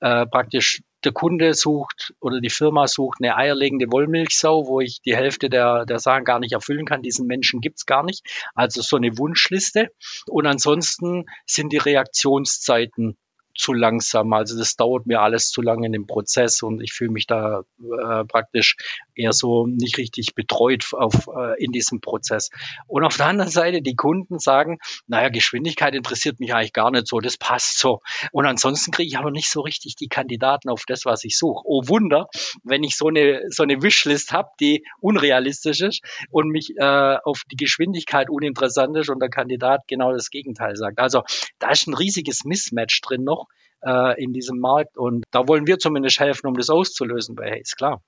äh, 0.00 0.26
praktisch 0.26 0.82
der 1.04 1.12
Kunde 1.12 1.54
sucht 1.54 2.14
oder 2.20 2.40
die 2.40 2.50
Firma 2.50 2.86
sucht 2.86 3.18
eine 3.20 3.36
eierlegende 3.36 3.86
Wollmilchsau, 3.90 4.66
wo 4.66 4.80
ich 4.80 5.00
die 5.04 5.16
Hälfte 5.16 5.48
der, 5.48 5.84
der 5.86 5.98
Sachen 5.98 6.24
gar 6.24 6.40
nicht 6.40 6.52
erfüllen 6.52 6.86
kann. 6.86 7.02
Diesen 7.02 7.26
Menschen 7.26 7.60
gibt's 7.60 7.86
gar 7.86 8.04
nicht. 8.04 8.26
Also 8.54 8.82
so 8.82 8.96
eine 8.96 9.16
Wunschliste. 9.18 9.90
Und 10.26 10.46
ansonsten 10.46 11.26
sind 11.46 11.72
die 11.72 11.78
Reaktionszeiten 11.78 13.16
zu 13.58 13.72
langsam. 13.72 14.32
Also 14.32 14.56
das 14.56 14.76
dauert 14.76 15.06
mir 15.06 15.20
alles 15.20 15.50
zu 15.50 15.60
lange 15.60 15.86
in 15.86 15.92
dem 15.92 16.06
Prozess 16.06 16.62
und 16.62 16.80
ich 16.80 16.92
fühle 16.92 17.10
mich 17.10 17.26
da 17.26 17.62
äh, 17.80 18.24
praktisch 18.24 18.76
eher 19.14 19.32
so 19.32 19.66
nicht 19.66 19.98
richtig 19.98 20.34
betreut 20.34 20.86
auf, 20.92 21.28
äh, 21.36 21.62
in 21.62 21.72
diesem 21.72 22.00
Prozess. 22.00 22.50
Und 22.86 23.04
auf 23.04 23.16
der 23.16 23.26
anderen 23.26 23.50
Seite, 23.50 23.82
die 23.82 23.96
Kunden 23.96 24.38
sagen, 24.38 24.78
naja, 25.08 25.28
Geschwindigkeit 25.28 25.94
interessiert 25.94 26.38
mich 26.38 26.54
eigentlich 26.54 26.72
gar 26.72 26.90
nicht 26.90 27.08
so, 27.08 27.18
das 27.18 27.36
passt 27.36 27.78
so. 27.78 28.00
Und 28.30 28.46
ansonsten 28.46 28.92
kriege 28.92 29.08
ich 29.08 29.18
aber 29.18 29.32
nicht 29.32 29.50
so 29.50 29.60
richtig 29.60 29.96
die 29.96 30.08
Kandidaten 30.08 30.68
auf 30.70 30.84
das, 30.86 31.04
was 31.04 31.24
ich 31.24 31.36
suche. 31.36 31.62
Oh 31.64 31.82
Wunder, 31.88 32.28
wenn 32.62 32.84
ich 32.84 32.96
so 32.96 33.08
eine, 33.08 33.42
so 33.50 33.64
eine 33.64 33.82
Wishlist 33.82 34.32
habe, 34.32 34.50
die 34.60 34.84
unrealistisch 35.00 35.80
ist 35.80 36.02
und 36.30 36.48
mich 36.48 36.74
äh, 36.76 37.16
auf 37.24 37.42
die 37.50 37.56
Geschwindigkeit 37.56 38.30
uninteressant 38.30 38.96
ist 38.96 39.10
und 39.10 39.20
der 39.20 39.30
Kandidat 39.30 39.82
genau 39.88 40.12
das 40.12 40.30
Gegenteil 40.30 40.76
sagt. 40.76 41.00
Also 41.00 41.22
da 41.58 41.70
ist 41.70 41.88
ein 41.88 41.94
riesiges 41.94 42.44
Mismatch 42.44 43.00
drin 43.00 43.24
noch 43.24 43.47
äh, 43.82 44.22
in 44.22 44.32
diesem 44.32 44.58
Markt. 44.58 44.96
Und 44.96 45.24
da 45.30 45.46
wollen 45.48 45.66
wir 45.66 45.78
zumindest 45.78 46.20
helfen, 46.20 46.46
um 46.46 46.54
das 46.54 46.70
auszulösen 46.70 47.34
bei 47.34 47.50
Hayes, 47.50 47.76
klar. 47.76 48.02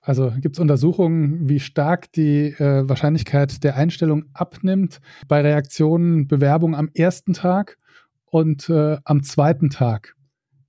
Also 0.00 0.32
gibt 0.38 0.56
es 0.56 0.60
Untersuchungen, 0.60 1.48
wie 1.48 1.60
stark 1.60 2.12
die 2.12 2.48
äh, 2.58 2.86
Wahrscheinlichkeit 2.86 3.64
der 3.64 3.76
Einstellung 3.76 4.26
abnimmt 4.34 5.00
bei 5.28 5.40
Reaktionen, 5.40 6.28
Bewerbung 6.28 6.76
am 6.76 6.90
ersten 6.92 7.32
Tag 7.32 7.78
und 8.26 8.68
äh, 8.68 8.98
am 9.04 9.22
zweiten 9.22 9.70
Tag. 9.70 10.14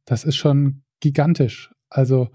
Das 0.06 0.24
ist 0.24 0.38
schon 0.38 0.84
gigantisch. 1.02 1.74
Also 1.90 2.30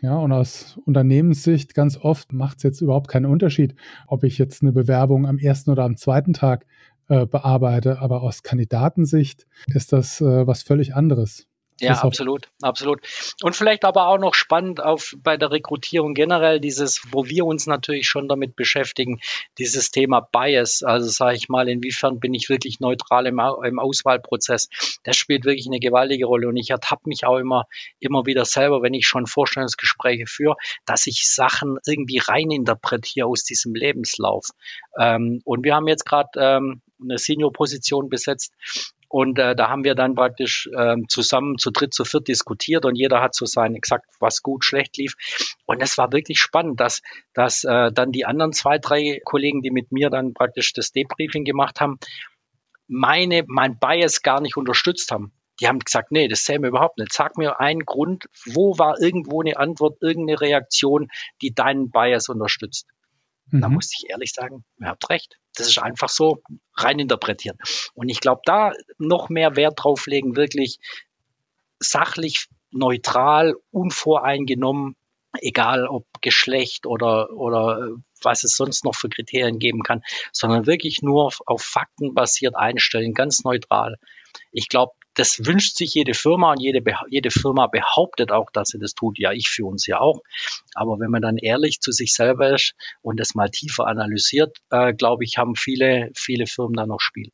ja, 0.00 0.16
und 0.16 0.32
aus 0.32 0.80
Unternehmenssicht 0.84 1.74
ganz 1.74 1.96
oft 1.96 2.32
macht 2.32 2.56
es 2.56 2.64
jetzt 2.64 2.80
überhaupt 2.80 3.06
keinen 3.06 3.26
Unterschied, 3.26 3.76
ob 4.08 4.24
ich 4.24 4.36
jetzt 4.36 4.62
eine 4.62 4.72
Bewerbung 4.72 5.26
am 5.26 5.38
ersten 5.38 5.70
oder 5.70 5.84
am 5.84 5.96
zweiten 5.96 6.32
Tag 6.32 6.66
äh, 7.12 7.26
bearbeite. 7.26 8.00
Aber 8.00 8.22
aus 8.22 8.42
Kandidatensicht 8.42 9.46
ist 9.66 9.92
das 9.92 10.22
äh, 10.22 10.46
was 10.46 10.62
völlig 10.62 10.94
anderes. 10.94 11.46
Ja, 11.80 11.94
absolut, 11.94 12.48
absolut. 12.62 13.00
Und 13.42 13.56
vielleicht 13.56 13.84
aber 13.84 14.06
auch 14.06 14.18
noch 14.18 14.34
spannend 14.34 14.80
auf 14.80 15.16
bei 15.18 15.36
der 15.36 15.50
Rekrutierung 15.50 16.14
generell 16.14 16.60
dieses, 16.60 17.02
wo 17.10 17.26
wir 17.26 17.44
uns 17.44 17.66
natürlich 17.66 18.06
schon 18.06 18.28
damit 18.28 18.54
beschäftigen, 18.54 19.20
dieses 19.58 19.90
Thema 19.90 20.20
Bias. 20.20 20.84
Also 20.84 21.08
sage 21.08 21.36
ich 21.36 21.48
mal, 21.48 21.68
inwiefern 21.68 22.20
bin 22.20 22.34
ich 22.34 22.48
wirklich 22.48 22.78
neutral 22.78 23.26
im, 23.26 23.40
im 23.64 23.78
Auswahlprozess? 23.80 24.68
Das 25.02 25.16
spielt 25.16 25.44
wirklich 25.44 25.66
eine 25.66 25.80
gewaltige 25.80 26.26
Rolle. 26.26 26.46
Und 26.46 26.56
ich 26.56 26.70
ertappe 26.70 27.08
mich 27.08 27.26
auch 27.26 27.38
immer, 27.38 27.66
immer 27.98 28.26
wieder 28.26 28.44
selber, 28.44 28.82
wenn 28.82 28.94
ich 28.94 29.06
schon 29.06 29.26
Vorstellungsgespräche 29.26 30.26
führe, 30.26 30.56
dass 30.86 31.08
ich 31.08 31.28
Sachen 31.28 31.78
irgendwie 31.84 32.18
reininterpretiere 32.18 33.26
aus 33.26 33.42
diesem 33.42 33.74
Lebenslauf. 33.74 34.46
Ähm, 35.00 35.40
und 35.44 35.64
wir 35.64 35.74
haben 35.74 35.88
jetzt 35.88 36.04
gerade 36.04 36.28
ähm, 36.36 36.82
eine 37.02 37.18
Senior-Position 37.18 38.08
besetzt, 38.08 38.52
und 39.12 39.38
äh, 39.38 39.54
da 39.54 39.68
haben 39.68 39.84
wir 39.84 39.94
dann 39.94 40.14
praktisch 40.14 40.70
äh, 40.74 40.96
zusammen 41.06 41.58
zu 41.58 41.70
dritt, 41.70 41.92
zu 41.92 42.06
viert 42.06 42.28
diskutiert 42.28 42.86
und 42.86 42.96
jeder 42.96 43.20
hat 43.20 43.34
so 43.34 43.44
sein 43.44 43.74
gesagt, 43.74 44.06
was 44.20 44.40
gut, 44.40 44.64
schlecht 44.64 44.96
lief. 44.96 45.16
Und 45.66 45.82
es 45.82 45.98
war 45.98 46.12
wirklich 46.12 46.38
spannend, 46.38 46.80
dass, 46.80 47.02
dass 47.34 47.62
äh, 47.64 47.92
dann 47.92 48.12
die 48.12 48.24
anderen 48.24 48.54
zwei, 48.54 48.78
drei 48.78 49.20
Kollegen, 49.22 49.60
die 49.60 49.70
mit 49.70 49.92
mir 49.92 50.08
dann 50.08 50.32
praktisch 50.32 50.72
das 50.72 50.92
Debriefing 50.92 51.44
gemacht 51.44 51.78
haben, 51.78 51.98
meine, 52.88 53.44
mein 53.48 53.78
Bias 53.78 54.22
gar 54.22 54.40
nicht 54.40 54.56
unterstützt 54.56 55.12
haben. 55.12 55.34
Die 55.60 55.68
haben 55.68 55.80
gesagt, 55.80 56.10
nee, 56.10 56.26
das 56.26 56.46
sehen 56.46 56.62
wir 56.62 56.70
überhaupt 56.70 56.96
nicht. 56.96 57.12
Sag 57.12 57.36
mir 57.36 57.60
einen 57.60 57.84
Grund, 57.84 58.30
wo 58.46 58.78
war 58.78 58.98
irgendwo 58.98 59.42
eine 59.42 59.58
Antwort, 59.58 59.98
irgendeine 60.00 60.40
Reaktion, 60.40 61.08
die 61.42 61.52
deinen 61.52 61.90
Bias 61.90 62.30
unterstützt. 62.30 62.86
Mhm. 63.50 63.60
Da 63.60 63.68
muss 63.68 63.92
ich 63.92 64.08
ehrlich 64.08 64.32
sagen, 64.32 64.64
ihr 64.80 64.86
habt 64.86 65.10
recht. 65.10 65.36
Das 65.54 65.68
ist 65.68 65.78
einfach 65.78 66.08
so 66.08 66.42
rein 66.74 66.98
interpretieren. 66.98 67.58
Und 67.94 68.08
ich 68.08 68.20
glaube, 68.20 68.42
da 68.44 68.72
noch 68.98 69.28
mehr 69.28 69.56
Wert 69.56 69.82
drauf 69.82 70.06
legen, 70.06 70.36
wirklich 70.36 70.78
sachlich, 71.78 72.48
neutral, 72.70 73.54
unvoreingenommen, 73.70 74.96
egal 75.40 75.86
ob 75.86 76.06
Geschlecht 76.20 76.86
oder, 76.86 77.30
oder 77.30 77.78
äh, 77.78 77.90
was 78.22 78.44
es 78.44 78.56
sonst 78.56 78.84
noch 78.84 78.94
für 78.94 79.08
Kriterien 79.08 79.58
geben 79.58 79.82
kann, 79.82 80.02
sondern 80.32 80.66
wirklich 80.66 81.02
nur 81.02 81.26
auf, 81.26 81.40
auf 81.46 81.62
Fakten 81.62 82.14
basiert 82.14 82.56
einstellen, 82.56 83.14
ganz 83.14 83.44
neutral. 83.44 83.96
Ich 84.50 84.68
glaube, 84.68 84.92
das 85.14 85.44
wünscht 85.44 85.76
sich 85.76 85.92
jede 85.94 86.14
Firma 86.14 86.52
und 86.52 86.60
jede, 86.60 86.82
jede 87.08 87.30
Firma 87.30 87.66
behauptet 87.66 88.32
auch, 88.32 88.50
dass 88.50 88.68
sie 88.68 88.78
das 88.78 88.94
tut. 88.94 89.18
Ja, 89.18 89.32
ich 89.32 89.48
für 89.48 89.66
uns 89.66 89.86
ja 89.86 90.00
auch. 90.00 90.20
Aber 90.74 90.98
wenn 91.00 91.10
man 91.10 91.20
dann 91.20 91.36
ehrlich 91.36 91.80
zu 91.80 91.92
sich 91.92 92.14
selber 92.14 92.54
ist 92.54 92.74
und 93.02 93.20
das 93.20 93.34
mal 93.34 93.50
tiefer 93.50 93.86
analysiert, 93.86 94.56
äh, 94.70 94.94
glaube 94.94 95.24
ich, 95.24 95.36
haben 95.36 95.54
viele, 95.54 96.10
viele 96.14 96.46
Firmen 96.46 96.74
da 96.74 96.86
noch 96.86 97.00
Spiel. 97.00 97.30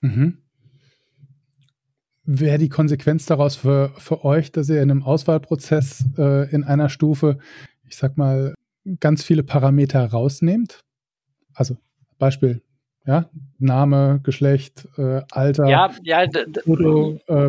Mhm. 0.00 0.41
Wäre 2.24 2.58
die 2.58 2.68
Konsequenz 2.68 3.26
daraus 3.26 3.56
für, 3.56 3.92
für 3.98 4.24
euch, 4.24 4.52
dass 4.52 4.68
ihr 4.68 4.82
in 4.82 4.90
einem 4.90 5.02
Auswahlprozess 5.02 6.04
äh, 6.16 6.50
in 6.54 6.62
einer 6.64 6.88
Stufe, 6.88 7.38
ich 7.88 7.96
sag 7.96 8.16
mal, 8.16 8.54
ganz 9.00 9.24
viele 9.24 9.42
Parameter 9.42 10.04
rausnehmt? 10.04 10.80
Also 11.54 11.76
Beispiel 12.18 12.62
ja, 13.06 13.28
Name, 13.58 14.20
Geschlecht, 14.22 14.86
äh, 14.96 15.22
Alter, 15.30 15.68
ja, 15.68 15.92
ja, 16.02 16.24
Foto, 16.64 17.18
äh, 17.26 17.48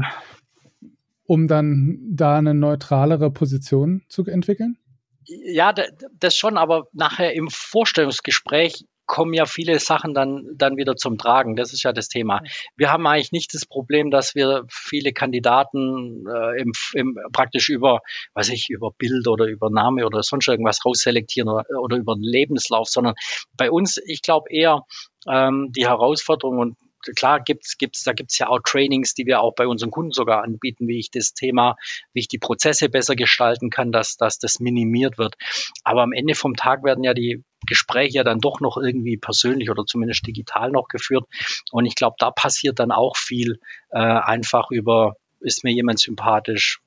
um 1.25 1.47
dann 1.47 1.99
da 2.09 2.37
eine 2.37 2.53
neutralere 2.53 3.31
Position 3.31 4.03
zu 4.07 4.25
entwickeln? 4.25 4.77
Ja, 5.25 5.73
das 6.19 6.35
schon, 6.35 6.57
aber 6.57 6.87
nachher 6.91 7.33
im 7.33 7.49
Vorstellungsgespräch 7.49 8.85
kommen 9.13 9.35
ja 9.35 9.45
viele 9.45 9.77
Sachen 9.77 10.15
dann, 10.15 10.47
dann 10.55 10.75
wieder 10.75 10.95
zum 10.95 11.19
Tragen. 11.19 11.55
Das 11.55 11.71
ist 11.71 11.83
ja 11.83 11.93
das 11.93 12.07
Thema. 12.07 12.41
Wir 12.75 12.91
haben 12.91 13.05
eigentlich 13.05 13.31
nicht 13.31 13.53
das 13.53 13.63
Problem, 13.63 14.09
dass 14.09 14.33
wir 14.33 14.63
viele 14.69 15.13
Kandidaten 15.13 16.25
äh, 16.27 16.59
im, 16.59 16.71
im, 16.95 17.19
praktisch 17.31 17.69
über, 17.69 17.99
weiß 18.33 18.49
ich, 18.49 18.71
über 18.71 18.89
Bild 18.97 19.27
oder 19.27 19.45
über 19.45 19.69
Name 19.69 20.07
oder 20.07 20.23
sonst 20.23 20.47
irgendwas 20.47 20.83
rausselektieren 20.83 21.47
oder, 21.47 21.63
oder 21.79 21.97
über 21.97 22.15
den 22.15 22.23
Lebenslauf, 22.23 22.89
sondern 22.89 23.13
bei 23.55 23.69
uns, 23.69 24.01
ich 24.03 24.23
glaube 24.23 24.47
eher, 24.49 24.81
ähm, 25.29 25.69
die 25.69 25.85
Herausforderung 25.85 26.57
und 26.57 26.77
klar 27.15 27.41
gibt's 27.41 27.77
gibt's 27.77 28.03
da 28.03 28.13
gibt's 28.13 28.37
ja 28.37 28.47
auch 28.47 28.59
Trainings, 28.63 29.13
die 29.13 29.25
wir 29.25 29.41
auch 29.41 29.55
bei 29.55 29.67
unseren 29.67 29.91
Kunden 29.91 30.11
sogar 30.11 30.43
anbieten, 30.43 30.87
wie 30.87 30.99
ich 30.99 31.11
das 31.11 31.33
Thema, 31.33 31.75
wie 32.13 32.21
ich 32.21 32.27
die 32.27 32.39
Prozesse 32.39 32.89
besser 32.89 33.15
gestalten 33.15 33.69
kann, 33.69 33.91
dass, 33.91 34.17
dass 34.17 34.39
das 34.39 34.59
minimiert 34.59 35.17
wird. 35.17 35.35
Aber 35.83 36.03
am 36.03 36.13
Ende 36.13 36.35
vom 36.35 36.55
Tag 36.55 36.83
werden 36.83 37.03
ja 37.03 37.13
die 37.13 37.43
Gespräche 37.65 38.17
ja 38.17 38.23
dann 38.23 38.39
doch 38.39 38.59
noch 38.59 38.77
irgendwie 38.77 39.17
persönlich 39.17 39.69
oder 39.69 39.85
zumindest 39.85 40.27
digital 40.27 40.71
noch 40.71 40.87
geführt. 40.87 41.25
Und 41.71 41.85
ich 41.85 41.95
glaube, 41.95 42.15
da 42.19 42.31
passiert 42.31 42.79
dann 42.79 42.91
auch 42.91 43.15
viel 43.15 43.59
äh, 43.91 43.99
einfach 43.99 44.71
über, 44.71 45.15
ist 45.39 45.63
mir 45.63 45.71
jemand 45.71 45.99
sympathisch, 45.99 46.79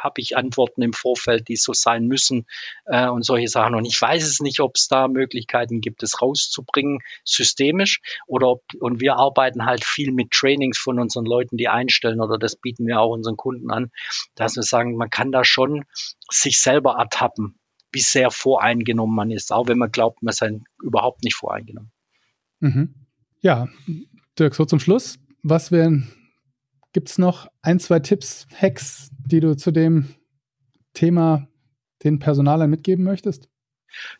habe 0.00 0.20
ich 0.20 0.36
Antworten 0.36 0.82
im 0.82 0.92
Vorfeld, 0.92 1.48
die 1.48 1.56
so 1.56 1.72
sein 1.72 2.06
müssen 2.06 2.46
äh, 2.86 3.08
und 3.08 3.24
solche 3.24 3.48
Sachen. 3.48 3.74
Und 3.74 3.84
ich 3.84 4.00
weiß 4.00 4.24
es 4.24 4.40
nicht, 4.40 4.60
ob 4.60 4.76
es 4.76 4.88
da 4.88 5.08
Möglichkeiten 5.08 5.80
gibt, 5.80 6.02
es 6.02 6.20
rauszubringen, 6.20 7.00
systemisch 7.24 8.00
oder 8.26 8.48
ob, 8.48 8.62
und 8.80 9.00
wir 9.00 9.16
arbeiten 9.16 9.64
halt 9.64 9.84
viel 9.84 10.12
mit 10.12 10.30
Trainings 10.30 10.78
von 10.78 10.98
unseren 10.98 11.24
Leuten, 11.24 11.56
die 11.56 11.68
einstellen 11.68 12.20
oder 12.20 12.38
das 12.38 12.56
bieten 12.56 12.86
wir 12.86 13.00
auch 13.00 13.12
unseren 13.12 13.36
Kunden 13.36 13.70
an, 13.70 13.90
dass 14.34 14.56
wir 14.56 14.62
sagen, 14.62 14.96
man 14.96 15.10
kann 15.10 15.32
da 15.32 15.44
schon 15.44 15.84
sich 16.30 16.60
selber 16.60 16.96
ertappen, 16.98 17.58
wie 17.92 18.00
sehr 18.00 18.30
voreingenommen 18.30 19.14
man 19.14 19.30
ist, 19.30 19.52
auch 19.52 19.68
wenn 19.68 19.78
man 19.78 19.90
glaubt, 19.90 20.22
man 20.22 20.34
sei 20.34 20.60
überhaupt 20.82 21.24
nicht 21.24 21.36
voreingenommen. 21.36 21.90
Mhm. 22.60 22.94
Ja, 23.40 23.68
Dirk, 24.38 24.54
so 24.54 24.64
zum 24.64 24.80
Schluss. 24.80 25.18
Was 25.42 25.70
wären 25.70 26.12
Gibt 26.92 27.10
es 27.10 27.18
noch 27.18 27.48
ein, 27.62 27.80
zwei 27.80 28.00
Tipps, 28.00 28.46
Hacks, 28.54 29.10
die 29.18 29.40
du 29.40 29.56
zu 29.56 29.70
dem 29.70 30.14
Thema 30.94 31.48
den 32.02 32.18
Personalern 32.18 32.70
mitgeben 32.70 33.04
möchtest? 33.04 33.48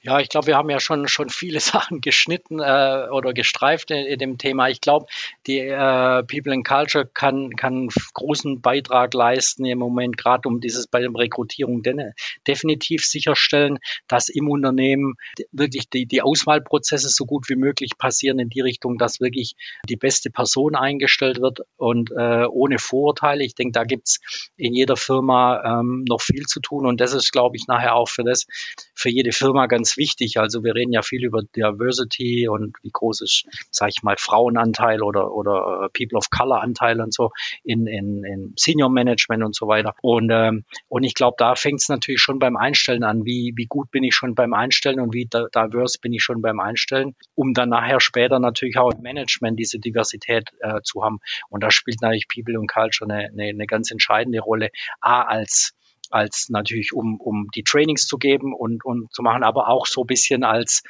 Ja, 0.03 0.21
ich 0.21 0.29
glaube, 0.29 0.47
wir 0.49 0.57
haben 0.57 0.71
ja 0.71 0.81
schon, 0.81 1.09
schon 1.09 1.29
viele 1.29 1.61
Sachen 1.61 2.01
geschnitten 2.01 2.61
äh, 2.61 3.09
oder 3.11 3.33
gestreift 3.33 3.91
in, 3.91 4.07
in, 4.07 4.19
dem 4.19 4.39
Thema. 4.39 4.69
Ich 4.69 4.81
glaube, 4.81 5.07
die 5.47 5.59
äh, 5.59 6.23
People 6.25 6.55
in 6.55 6.63
Culture 6.63 7.07
kann, 7.07 7.51
kann 7.57 7.75
einen 7.75 7.89
großen 8.15 8.61
Beitrag 8.61 9.15
leisten 9.15 9.65
im 9.65 9.79
Moment, 9.79 10.17
gerade 10.17 10.49
um 10.49 10.61
dieses 10.61 10.87
bei 10.87 11.01
der 11.01 11.11
Rekrutierung 11.15 11.83
de 11.83 12.13
definitiv 12.47 13.05
sicherstellen, 13.05 13.79
dass 14.07 14.29
im 14.29 14.49
Unternehmen 14.49 15.15
wirklich 15.53 15.89
die, 15.89 16.07
die 16.07 16.23
Auswahlprozesse 16.23 17.09
so 17.09 17.25
gut 17.25 17.49
wie 17.49 17.57
möglich 17.57 17.93
passieren 17.99 18.39
in 18.39 18.49
die 18.49 18.61
Richtung, 18.61 18.99
dass 18.99 19.21
wirklich 19.21 19.55
die 19.89 19.97
beste 19.97 20.31
Person 20.31 20.77
eingestellt 20.77 21.41
wird 21.41 21.61
und 21.77 22.11
äh, 22.11 22.45
ohne 22.47 22.79
Vorurteile. 22.79 23.45
Ich 23.45 23.55
denke, 23.55 23.73
da 23.73 23.85
gibt's 23.85 24.21
in 24.57 24.75
jeder 24.75 24.97
Firma 24.97 25.81
ähm, 25.81 26.05
noch 26.09 26.21
viel 26.21 26.47
zu 26.47 26.61
tun 26.61 26.87
und 26.87 27.01
das 27.01 27.13
ist, 27.13 27.33
glaube 27.33 27.57
ich, 27.57 27.67
nachher 27.67 27.95
auch 27.95 28.09
für 28.09 28.23
das, 28.23 28.47
für 28.95 29.11
jede 29.11 29.33
Firma 29.33 29.58
Thema 29.59 29.67
ganz 29.67 29.97
wichtig. 29.97 30.39
Also 30.39 30.63
wir 30.63 30.75
reden 30.75 30.93
ja 30.93 31.03
viel 31.03 31.25
über 31.25 31.43
Diversity 31.43 32.49
und 32.49 32.77
wie 32.83 32.91
groß 32.93 33.23
ist, 33.23 33.45
sage 33.71 33.93
ich 33.95 34.03
mal, 34.03 34.15
Frauenanteil 34.17 35.03
oder, 35.03 35.33
oder 35.33 35.85
äh, 35.85 35.89
People 35.89 36.17
of 36.17 36.31
Color 36.31 36.63
Anteil 36.63 37.01
und 37.01 37.13
so 37.13 37.31
in, 37.65 37.87
in, 37.87 38.25
in 38.25 38.53
Senior 38.57 38.91
Management 38.91 39.43
und 39.43 39.57
so 39.57 39.67
weiter. 39.67 39.95
Und, 40.01 40.31
ähm, 40.31 40.65
und 40.89 41.03
ich 41.03 41.15
glaube, 41.15 41.35
da 41.39 41.57
fängt 41.57 41.81
es 41.81 41.89
natürlich 41.89 42.21
schon 42.21 42.39
beim 42.39 42.57
Einstellen 42.57 43.03
an. 43.03 43.25
Wie, 43.25 43.53
wie 43.57 43.67
gut 43.67 43.91
bin 43.91 44.05
ich 44.05 44.15
schon 44.15 44.35
beim 44.35 44.55
Einstellen 44.55 45.01
und 45.01 45.13
wie 45.13 45.27
diverse 45.27 45.99
bin 46.01 46.13
ich 46.13 46.23
schon 46.23 46.41
beim 46.41 46.61
Einstellen, 46.61 47.17
um 47.35 47.53
dann 47.53 47.71
nachher 47.71 48.01
später 48.01 48.39
natürlich 48.39 48.79
auch 48.79 48.93
im 48.93 49.03
Management 49.03 49.59
diese 49.59 49.79
Diversität 49.79 50.51
äh, 50.61 50.81
zu 50.83 51.03
haben. 51.03 51.19
Und 51.49 51.65
da 51.65 51.71
spielt 51.71 52.01
natürlich 52.01 52.29
People 52.29 52.59
und 52.59 52.71
Culture 52.71 53.11
eine, 53.11 53.29
eine, 53.29 53.49
eine 53.49 53.67
ganz 53.67 53.91
entscheidende 53.91 54.41
Rolle. 54.41 54.71
A, 55.01 55.23
als 55.23 55.73
als 56.11 56.49
natürlich 56.49 56.93
um, 56.93 57.21
um 57.21 57.49
die 57.55 57.63
Trainings 57.63 58.07
zu 58.07 58.19
geben 58.19 58.55
und, 58.55 58.85
und 58.85 59.13
zu 59.13 59.23
machen, 59.23 59.43
aber 59.43 59.69
auch 59.69 59.87
so 59.87 60.05
bisschen 60.05 60.45
als 60.45 60.83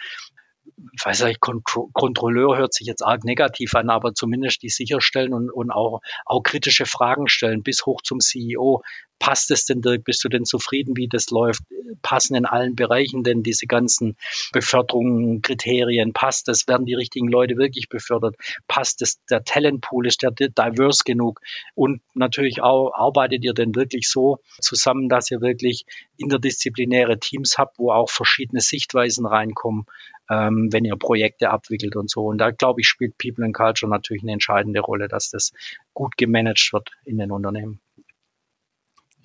weiß 1.05 1.25
nicht, 1.25 1.41
Kontro 1.41 1.89
Kontrolleur 1.93 2.57
hört 2.57 2.75
sich 2.75 2.87
jetzt 2.87 3.03
arg 3.03 3.25
negativ 3.25 3.75
an, 3.75 3.91
aber 3.91 4.15
zumindest 4.15 4.63
die 4.63 4.69
sicherstellen 4.69 5.33
und, 5.33 5.51
und 5.51 5.71
auch, 5.71 6.01
auch 6.25 6.43
kritische 6.43 6.87
Fragen 6.87 7.29
stellen, 7.29 7.63
bis 7.63 7.87
hoch 7.87 8.03
zum 8.03 8.21
CEO. 8.21 8.83
Passt 9.19 9.51
es 9.51 9.65
denn, 9.65 9.83
Dirk? 9.83 10.05
Bist 10.05 10.23
du 10.23 10.29
denn 10.29 10.45
zufrieden, 10.45 10.97
wie 10.97 11.09
das 11.09 11.31
läuft? 11.31 11.63
Passen 12.03 12.37
in 12.37 12.47
allen 12.47 12.77
Bereichen 12.77 13.25
denn 13.25 13.43
diese 13.43 13.67
ganzen 13.67 14.17
Beförderungen, 14.53 15.43
Kriterien? 15.43 16.13
Passt 16.13 16.49
es? 16.49 16.69
Werden 16.69 16.87
die 16.87 16.95
richtigen 16.95 17.27
Leute 17.29 17.57
wirklich 17.57 17.89
befördert? 17.89 18.37
Passt 18.69 19.03
es? 19.03 19.19
Der 19.29 19.43
Talentpool 19.43 20.07
ist 20.07 20.23
der 20.23 20.31
diverse 20.31 21.03
genug? 21.05 21.41
Und 21.75 22.01
natürlich 22.15 22.63
auch, 22.63 22.93
arbeitet 22.95 23.45
ihr 23.45 23.55
denn 23.55 23.75
wirklich 23.75 24.09
so 24.09 24.39
zusammen, 24.61 25.09
dass 25.09 25.31
ihr 25.31 25.41
wirklich 25.41 25.85
interdisziplinäre 26.17 27.19
Teams 27.19 27.59
habt, 27.59 27.79
wo 27.79 27.91
auch 27.91 28.11
verschiedene 28.11 28.61
Sichtweisen 28.61 29.27
reinkommen? 29.27 29.87
Ähm, 30.31 30.69
wenn 30.73 30.85
ihr 30.85 30.97
Projekte 30.97 31.51
abwickelt 31.51 31.97
und 31.97 32.11
so. 32.11 32.27
Und 32.27 32.39
da, 32.39 32.51
glaube 32.51 32.81
ich, 32.81 32.89
spielt 32.89 33.19
People 33.19 33.45
and 33.45 33.55
Culture 33.55 33.91
natürlich 33.91 34.23
eine 34.23 34.33
entscheidende 34.33 34.81
Rolle, 34.81 35.09
dass 35.09 35.31
das 35.31 35.53
gut 35.95 36.17
gemanagt 36.17 36.71
wird 36.73 36.91
in 37.05 37.19
den 37.19 37.31
Unternehmen. 37.31 37.81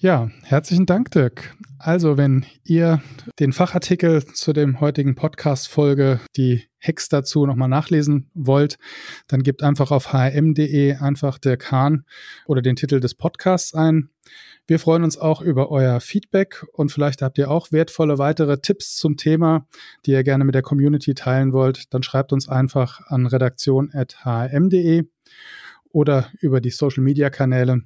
Ja, 0.03 0.29
herzlichen 0.43 0.85
Dank, 0.85 1.11
Dirk. 1.11 1.55
Also, 1.79 2.17
wenn 2.17 2.45
ihr 2.65 3.01
den 3.39 3.53
Fachartikel 3.53 4.25
zu 4.25 4.51
dem 4.51 4.81
heutigen 4.81 5.15
Podcast-Folge, 5.15 6.19
die 6.35 6.65
Hacks 6.81 7.07
dazu 7.07 7.45
nochmal 7.45 7.69
nachlesen 7.69 8.29
wollt, 8.33 8.77
dann 9.29 9.43
gebt 9.43 9.63
einfach 9.63 9.91
auf 9.91 10.11
hm.de 10.11 10.95
einfach 10.95 11.37
Dirk 11.37 11.71
Hahn 11.71 12.03
oder 12.47 12.61
den 12.61 12.75
Titel 12.75 12.99
des 12.99 13.15
Podcasts 13.15 13.73
ein. 13.73 14.09
Wir 14.67 14.77
freuen 14.77 15.05
uns 15.05 15.17
auch 15.17 15.41
über 15.41 15.71
euer 15.71 16.01
Feedback 16.01 16.65
und 16.73 16.91
vielleicht 16.91 17.21
habt 17.21 17.37
ihr 17.37 17.49
auch 17.49 17.71
wertvolle 17.71 18.17
weitere 18.17 18.57
Tipps 18.57 18.97
zum 18.97 19.15
Thema, 19.15 19.69
die 20.05 20.11
ihr 20.11 20.25
gerne 20.25 20.43
mit 20.43 20.53
der 20.53 20.63
Community 20.63 21.13
teilen 21.13 21.53
wollt. 21.53 21.93
Dann 21.93 22.03
schreibt 22.03 22.33
uns 22.33 22.49
einfach 22.49 22.99
an 23.07 23.25
redaktion.hm.de 23.25 25.05
oder 25.93 26.27
über 26.41 26.59
die 26.59 26.71
Social 26.71 27.03
Media 27.03 27.29
Kanäle. 27.29 27.83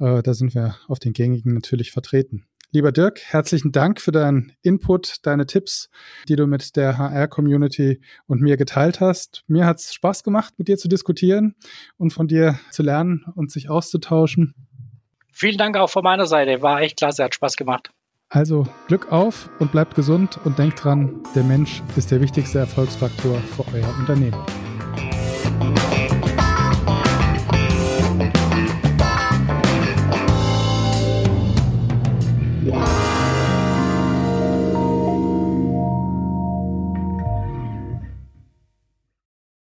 Äh, 0.00 0.22
da 0.22 0.34
sind 0.34 0.54
wir 0.54 0.76
auf 0.88 0.98
den 0.98 1.12
gängigen 1.12 1.54
natürlich 1.54 1.92
vertreten. 1.92 2.46
Lieber 2.72 2.92
Dirk, 2.92 3.20
herzlichen 3.24 3.72
Dank 3.72 4.00
für 4.00 4.12
deinen 4.12 4.52
Input, 4.62 5.16
deine 5.26 5.44
Tipps, 5.44 5.90
die 6.28 6.36
du 6.36 6.46
mit 6.46 6.76
der 6.76 6.98
HR-Community 6.98 8.00
und 8.26 8.40
mir 8.40 8.56
geteilt 8.56 9.00
hast. 9.00 9.42
Mir 9.48 9.66
hat 9.66 9.78
es 9.78 9.92
Spaß 9.92 10.22
gemacht, 10.22 10.54
mit 10.56 10.68
dir 10.68 10.78
zu 10.78 10.86
diskutieren 10.86 11.56
und 11.96 12.12
von 12.12 12.28
dir 12.28 12.60
zu 12.70 12.84
lernen 12.84 13.24
und 13.34 13.50
sich 13.50 13.68
auszutauschen. 13.68 14.54
Vielen 15.32 15.58
Dank 15.58 15.76
auch 15.76 15.90
von 15.90 16.04
meiner 16.04 16.26
Seite. 16.26 16.62
War 16.62 16.80
echt 16.80 16.98
klasse, 16.98 17.24
hat 17.24 17.34
Spaß 17.34 17.56
gemacht. 17.56 17.90
Also 18.28 18.68
Glück 18.86 19.10
auf 19.10 19.50
und 19.58 19.72
bleibt 19.72 19.96
gesund 19.96 20.38
und 20.44 20.56
denkt 20.60 20.84
dran, 20.84 21.20
der 21.34 21.42
Mensch 21.42 21.82
ist 21.96 22.12
der 22.12 22.20
wichtigste 22.20 22.60
Erfolgsfaktor 22.60 23.36
für 23.40 23.64
euer 23.74 23.88
Unternehmen. 23.98 24.38